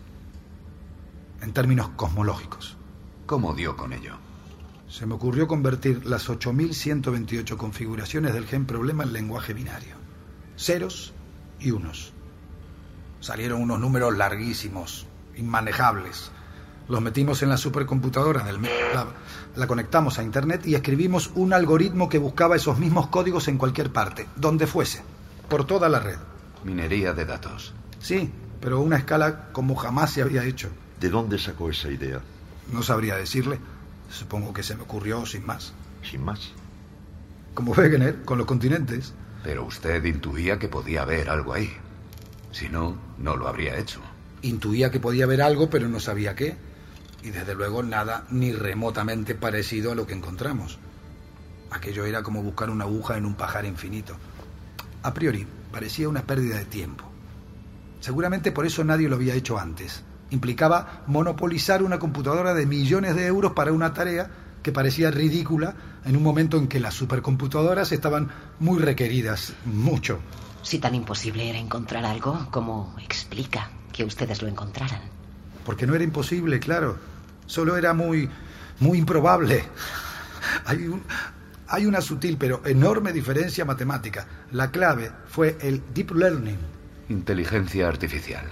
en 1.41 1.53
términos 1.53 1.91
cosmológicos. 1.95 2.75
¿Cómo 3.25 3.53
dio 3.53 3.77
con 3.77 3.93
ello? 3.93 4.17
Se 4.89 5.05
me 5.05 5.13
ocurrió 5.13 5.47
convertir 5.47 6.05
las 6.05 6.29
8.128 6.29 7.55
configuraciones 7.55 8.33
del 8.33 8.47
gen 8.47 8.65
problema 8.65 9.03
en 9.03 9.13
lenguaje 9.13 9.53
binario. 9.53 9.95
Ceros 10.57 11.13
y 11.57 11.71
unos. 11.71 12.11
Salieron 13.21 13.61
unos 13.61 13.79
números 13.79 14.17
larguísimos, 14.17 15.07
inmanejables. 15.37 16.33
Los 16.91 17.01
metimos 17.01 17.41
en 17.41 17.47
la 17.47 17.56
supercomputadora 17.56 18.43
del 18.43 18.62
Lab, 18.93 19.08
la 19.56 19.65
conectamos 19.65 20.19
a 20.19 20.23
Internet 20.23 20.67
y 20.67 20.75
escribimos 20.75 21.32
un 21.36 21.54
algoritmo 21.54 22.10
que 22.10 22.17
buscaba 22.17 22.58
esos 22.58 22.80
mismos 22.80 23.08
códigos 23.08 23.47
en 23.47 23.58
cualquier 23.58 23.93
parte, 23.93 24.27
donde 24.36 24.67
fuese, 24.67 25.01
por 25.47 25.65
toda 25.65 25.88
la 25.88 25.99
red. 25.99 26.17
Minería 26.65 27.13
de 27.13 27.23
datos. 27.23 27.73
Sí, 28.01 28.30
pero 28.60 28.75
a 28.75 28.82
una 28.82 28.97
escala 28.97 29.54
como 29.54 29.75
jamás 29.75 30.12
se 30.12 30.21
había 30.21 30.43
hecho. 30.43 30.67
¿De 30.99 31.10
dónde 31.10 31.39
sacó 31.39 31.69
esa 31.69 31.89
idea? 31.89 32.19
No 32.73 32.84
sabría 32.84 33.15
decirle. 33.15 33.58
Supongo 34.10 34.51
que 34.51 34.62
se 34.62 34.75
me 34.75 34.84
ocurrió 34.84 35.25
sin 35.25 35.45
más. 35.45 35.71
¿Sin 36.04 36.25
más? 36.25 36.51
Como 37.54 37.71
Wegener, 37.71 38.23
con 38.23 38.38
los 38.38 38.47
continentes. 38.47 39.13
Pero 39.45 39.63
usted 39.63 40.04
intuía 40.04 40.60
que 40.60 40.67
podía 40.67 41.04
haber 41.04 41.30
algo 41.30 41.54
ahí. 41.54 41.71
Si 42.51 42.67
no, 42.67 42.97
no 43.17 43.38
lo 43.38 43.47
habría 43.47 43.77
hecho. 43.77 44.01
Intuía 44.41 44.91
que 44.91 44.99
podía 44.99 45.23
haber 45.23 45.41
algo, 45.41 45.69
pero 45.69 45.88
no 45.88 46.01
sabía 46.01 46.36
qué. 46.36 46.58
Y 47.23 47.29
desde 47.29 47.55
luego 47.55 47.84
nada 47.84 48.25
ni 48.29 48.51
remotamente 48.51 49.36
parecido 49.36 49.91
a 49.91 49.95
lo 49.95 50.07
que 50.07 50.13
encontramos. 50.13 50.79
Aquello 51.69 52.05
era 52.05 52.23
como 52.23 52.43
buscar 52.43 52.69
una 52.69 52.84
aguja 52.84 53.17
en 53.17 53.25
un 53.25 53.36
pajar 53.36 53.65
infinito. 53.65 54.17
A 55.03 55.13
priori, 55.13 55.47
parecía 55.71 56.10
una 56.10 56.23
pérdida 56.23 56.57
de 56.57 56.65
tiempo. 56.65 57.05
Seguramente 57.99 58.51
por 58.51 58.65
eso 58.65 58.84
nadie 58.84 59.07
lo 59.07 59.15
había 59.15 59.36
hecho 59.36 59.57
antes. 59.57 60.03
Implicaba 60.31 61.03
monopolizar 61.07 61.84
una 61.84 61.99
computadora 61.99 62.53
de 62.53 62.65
millones 62.65 63.15
de 63.15 63.27
euros 63.27 63.53
para 63.53 63.71
una 63.71 63.93
tarea 63.93 64.29
que 64.63 64.71
parecía 64.71 65.12
ridícula 65.12 65.75
en 66.05 66.15
un 66.15 66.23
momento 66.23 66.57
en 66.57 66.67
que 66.67 66.79
las 66.79 66.93
supercomputadoras 66.93 67.91
estaban 67.91 68.29
muy 68.60 68.79
requeridas, 68.79 69.53
mucho. 69.65 70.19
Si 70.62 70.79
tan 70.79 70.95
imposible 70.95 71.49
era 71.49 71.57
encontrar 71.57 72.05
algo, 72.05 72.47
¿cómo 72.51 72.95
explica 73.01 73.69
que 73.91 74.05
ustedes 74.05 74.41
lo 74.41 74.47
encontraran? 74.47 75.01
Porque 75.65 75.88
no 75.88 75.95
era 75.95 76.03
imposible, 76.03 76.60
claro. 76.60 76.97
Solo 77.51 77.75
era 77.75 77.93
muy, 77.93 78.29
muy 78.79 78.97
improbable. 78.97 79.65
Hay, 80.63 80.87
un, 80.87 81.03
hay 81.67 81.85
una 81.85 81.99
sutil 81.99 82.37
pero 82.37 82.61
enorme 82.65 83.11
diferencia 83.11 83.65
matemática. 83.65 84.25
La 84.51 84.71
clave 84.71 85.11
fue 85.27 85.57
el 85.59 85.83
deep 85.93 86.11
learning. 86.11 86.57
Inteligencia 87.09 87.89
artificial. 87.89 88.45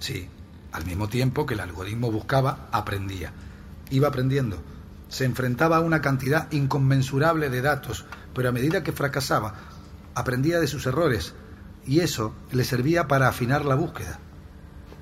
Sí, 0.00 0.28
al 0.72 0.84
mismo 0.84 1.08
tiempo 1.08 1.46
que 1.46 1.54
el 1.54 1.60
algoritmo 1.60 2.10
buscaba, 2.10 2.66
aprendía. 2.72 3.30
Iba 3.90 4.08
aprendiendo. 4.08 4.60
Se 5.08 5.24
enfrentaba 5.24 5.76
a 5.76 5.80
una 5.80 6.00
cantidad 6.00 6.50
inconmensurable 6.50 7.50
de 7.50 7.62
datos, 7.62 8.04
pero 8.34 8.48
a 8.48 8.52
medida 8.52 8.82
que 8.82 8.90
fracasaba, 8.90 9.54
aprendía 10.16 10.58
de 10.58 10.66
sus 10.66 10.86
errores, 10.86 11.34
y 11.86 12.00
eso 12.00 12.34
le 12.50 12.64
servía 12.64 13.06
para 13.06 13.28
afinar 13.28 13.64
la 13.64 13.76
búsqueda. 13.76 14.18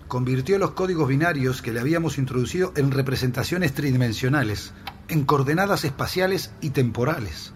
Convirtió 0.09 0.59
los 0.59 0.71
códigos 0.71 1.09
binarios 1.09 1.63
que 1.63 1.73
le 1.73 1.81
habíamos 1.81 2.19
introducido 2.19 2.73
en 2.77 2.93
representaciones 2.93 3.75
tridimensionales, 3.75 4.73
en 5.09 5.25
coordenadas 5.25 5.85
espaciales 5.85 6.53
y 6.61 6.71
temporales. 6.71 7.53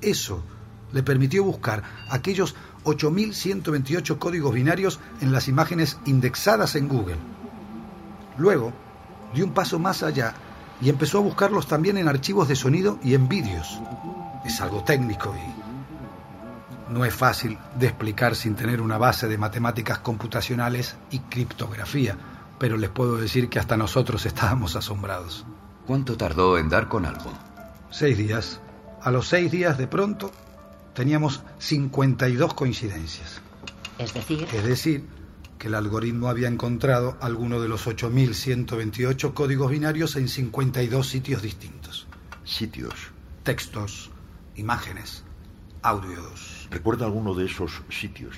Eso 0.00 0.44
le 0.92 1.02
permitió 1.02 1.42
buscar 1.42 1.82
aquellos 2.08 2.54
8.128 2.84 4.18
códigos 4.18 4.54
binarios 4.54 5.00
en 5.20 5.32
las 5.32 5.48
imágenes 5.48 5.98
indexadas 6.06 6.76
en 6.76 6.88
Google. 6.88 7.18
Luego, 8.38 8.72
dio 9.34 9.44
un 9.44 9.52
paso 9.52 9.78
más 9.78 10.02
allá 10.02 10.34
y 10.80 10.88
empezó 10.88 11.18
a 11.18 11.22
buscarlos 11.22 11.66
también 11.66 11.98
en 11.98 12.08
archivos 12.08 12.48
de 12.48 12.56
sonido 12.56 12.98
y 13.02 13.14
en 13.14 13.28
vídeos. 13.28 13.80
Es 14.44 14.60
algo 14.60 14.82
técnico 14.84 15.34
y 15.36 15.69
no 16.90 17.04
es 17.04 17.14
fácil 17.14 17.56
de 17.78 17.86
explicar 17.86 18.34
sin 18.34 18.56
tener 18.56 18.80
una 18.80 18.98
base 18.98 19.28
de 19.28 19.38
matemáticas 19.38 20.00
computacionales 20.00 20.96
y 21.10 21.20
criptografía, 21.20 22.16
pero 22.58 22.76
les 22.76 22.90
puedo 22.90 23.16
decir 23.16 23.48
que 23.48 23.58
hasta 23.58 23.76
nosotros 23.76 24.26
estábamos 24.26 24.76
asombrados. 24.76 25.46
¿Cuánto 25.86 26.16
tardó 26.16 26.58
en 26.58 26.68
dar 26.68 26.88
con 26.88 27.06
algo? 27.06 27.32
Seis 27.90 28.18
días. 28.18 28.60
A 29.02 29.10
los 29.10 29.28
seis 29.28 29.50
días 29.50 29.78
de 29.78 29.86
pronto 29.86 30.30
teníamos 30.94 31.42
52 31.58 32.54
coincidencias. 32.54 33.40
Es 33.98 34.12
decir... 34.12 34.46
Es 34.52 34.64
decir, 34.64 35.08
que 35.58 35.68
el 35.68 35.74
algoritmo 35.74 36.28
había 36.28 36.48
encontrado 36.48 37.16
alguno 37.20 37.60
de 37.60 37.68
los 37.68 37.86
8.128 37.86 39.34
códigos 39.34 39.70
binarios 39.70 40.16
en 40.16 40.28
52 40.28 41.06
sitios 41.06 41.42
distintos. 41.42 42.06
Sitios. 42.44 42.94
Textos, 43.42 44.10
imágenes, 44.56 45.24
audios. 45.82 46.68
¿Recuerda 46.70 47.06
alguno 47.06 47.34
de 47.34 47.46
esos 47.46 47.82
sitios? 47.88 48.36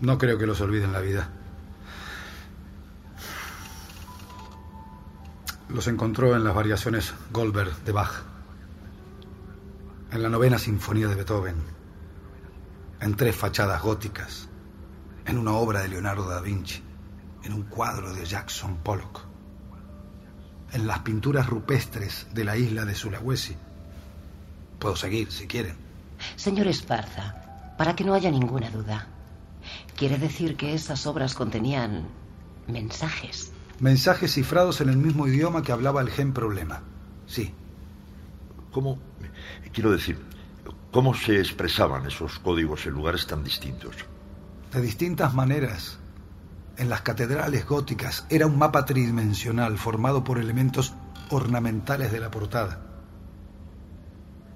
No 0.00 0.18
creo 0.18 0.38
que 0.38 0.46
los 0.46 0.60
olvide 0.60 0.84
en 0.84 0.92
la 0.92 1.00
vida. 1.00 1.30
Los 5.68 5.86
encontró 5.86 6.34
en 6.34 6.44
las 6.44 6.54
variaciones 6.54 7.14
Goldberg 7.30 7.76
de 7.84 7.92
Bach, 7.92 8.22
en 10.10 10.22
la 10.22 10.30
novena 10.30 10.58
sinfonía 10.58 11.08
de 11.08 11.14
Beethoven, 11.14 11.56
en 13.00 13.14
tres 13.16 13.36
fachadas 13.36 13.82
góticas, 13.82 14.48
en 15.26 15.36
una 15.36 15.52
obra 15.52 15.80
de 15.80 15.88
Leonardo 15.88 16.26
da 16.28 16.40
Vinci, 16.40 16.82
en 17.42 17.52
un 17.52 17.64
cuadro 17.64 18.14
de 18.14 18.24
Jackson 18.24 18.78
Pollock, 18.78 19.20
en 20.72 20.86
las 20.86 21.00
pinturas 21.00 21.46
rupestres 21.48 22.28
de 22.32 22.44
la 22.44 22.56
isla 22.56 22.86
de 22.86 22.94
Sulawesi. 22.94 23.56
Puedo 24.78 24.96
seguir, 24.96 25.30
si 25.30 25.46
quieren. 25.46 25.87
Señor 26.36 26.66
Esparza, 26.66 27.74
para 27.76 27.94
que 27.94 28.04
no 28.04 28.14
haya 28.14 28.30
ninguna 28.30 28.70
duda, 28.70 29.06
quiere 29.96 30.18
decir 30.18 30.56
que 30.56 30.74
esas 30.74 31.06
obras 31.06 31.34
contenían 31.34 32.08
mensajes. 32.66 33.52
Mensajes 33.80 34.34
cifrados 34.34 34.80
en 34.80 34.88
el 34.88 34.96
mismo 34.96 35.26
idioma 35.26 35.62
que 35.62 35.72
hablaba 35.72 36.00
el 36.00 36.10
gen 36.10 36.32
problema. 36.32 36.82
Sí. 37.26 37.54
¿Cómo? 38.72 38.98
Quiero 39.72 39.92
decir, 39.92 40.18
¿cómo 40.90 41.14
se 41.14 41.38
expresaban 41.38 42.06
esos 42.06 42.38
códigos 42.38 42.86
en 42.86 42.92
lugares 42.92 43.26
tan 43.26 43.44
distintos? 43.44 43.96
De 44.72 44.80
distintas 44.80 45.34
maneras. 45.34 45.98
En 46.76 46.88
las 46.88 47.02
catedrales 47.02 47.66
góticas 47.66 48.24
era 48.30 48.46
un 48.46 48.58
mapa 48.58 48.84
tridimensional 48.84 49.78
formado 49.78 50.22
por 50.22 50.38
elementos 50.38 50.94
ornamentales 51.30 52.12
de 52.12 52.20
la 52.20 52.30
portada. 52.30 52.87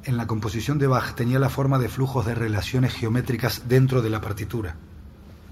En 0.05 0.17
la 0.17 0.27
composición 0.27 0.79
de 0.79 0.87
Bach 0.87 1.15
tenía 1.15 1.39
la 1.39 1.49
forma 1.49 1.79
de 1.79 1.89
flujos 1.89 2.27
de 2.27 2.35
relaciones 2.35 2.93
geométricas 2.93 3.69
dentro 3.69 4.03
de 4.03 4.11
la 4.11 4.21
partitura. 4.21 4.77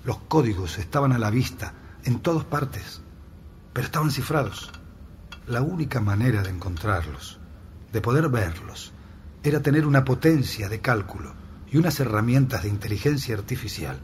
Los 0.05 0.19
códigos 0.19 0.79
estaban 0.79 1.13
a 1.13 1.19
la 1.19 1.31
vista, 1.31 1.73
en 2.05 2.21
todas 2.21 2.45
partes 2.45 3.01
pero 3.73 3.87
estaban 3.87 4.11
cifrados. 4.11 4.71
La 5.47 5.63
única 5.63 6.01
manera 6.01 6.43
de 6.43 6.51
encontrarlos, 6.51 7.39
de 7.93 8.01
poder 8.01 8.29
verlos, 8.29 8.93
era 9.43 9.63
tener 9.63 9.87
una 9.87 10.05
potencia 10.05 10.69
de 10.69 10.81
cálculo 10.81 11.33
y 11.71 11.77
unas 11.77 11.99
herramientas 12.01 12.63
de 12.63 12.69
inteligencia 12.69 13.35
artificial 13.35 13.99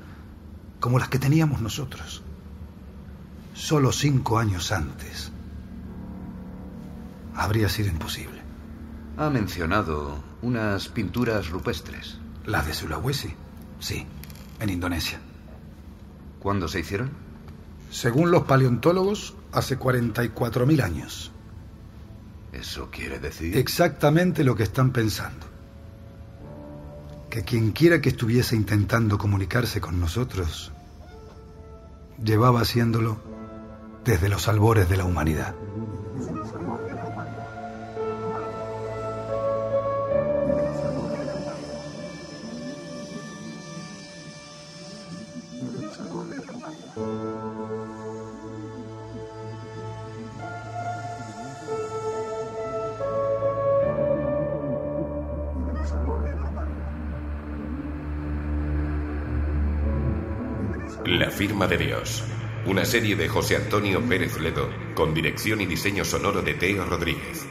como 0.80 0.98
las 0.98 1.08
que 1.08 1.18
teníamos 1.18 1.60
nosotros. 1.60 2.22
Solo 3.54 3.92
cinco 3.92 4.38
años 4.38 4.72
antes 4.72 5.32
habría 7.34 7.68
sido 7.68 7.88
imposible. 7.88 8.40
Ha 9.18 9.30
mencionado 9.30 10.22
unas 10.42 10.88
pinturas 10.88 11.48
rupestres. 11.48 12.18
¿Las 12.44 12.66
de 12.66 12.74
Sulawesi? 12.74 13.34
Sí, 13.80 14.06
en 14.60 14.70
Indonesia. 14.70 15.20
¿Cuándo 16.40 16.68
se 16.68 16.80
hicieron? 16.80 17.10
Según 17.90 18.30
los 18.30 18.44
paleontólogos, 18.44 19.34
hace 19.52 19.78
44.000 19.78 20.82
años. 20.82 21.32
¿Eso 22.52 22.88
quiere 22.90 23.18
decir? 23.18 23.56
Exactamente 23.56 24.44
lo 24.44 24.54
que 24.54 24.62
están 24.62 24.92
pensando. 24.92 25.46
Que 27.30 27.42
quien 27.42 27.72
quiera 27.72 28.00
que 28.00 28.10
estuviese 28.10 28.56
intentando 28.56 29.18
comunicarse 29.18 29.80
con 29.80 30.00
nosotros, 30.00 30.72
llevaba 32.22 32.60
haciéndolo 32.60 33.20
desde 34.04 34.28
los 34.28 34.48
albores 34.48 34.88
de 34.88 34.96
la 34.96 35.04
humanidad. 35.04 35.54
De 61.68 61.78
Dios. 61.78 62.22
Una 62.66 62.84
serie 62.84 63.16
de 63.16 63.26
José 63.26 63.56
Antonio 63.56 64.00
Pérez 64.00 64.38
Ledo 64.38 64.70
con 64.94 65.12
dirección 65.12 65.60
y 65.60 65.66
diseño 65.66 66.04
sonoro 66.04 66.40
de 66.40 66.54
Teo 66.54 66.84
Rodríguez. 66.84 67.44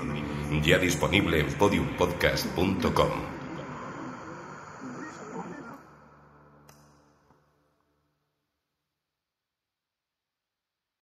Ya 0.64 0.78
disponible 0.78 1.42
en 1.42 1.48
podiumpodcast.com. 1.48 3.35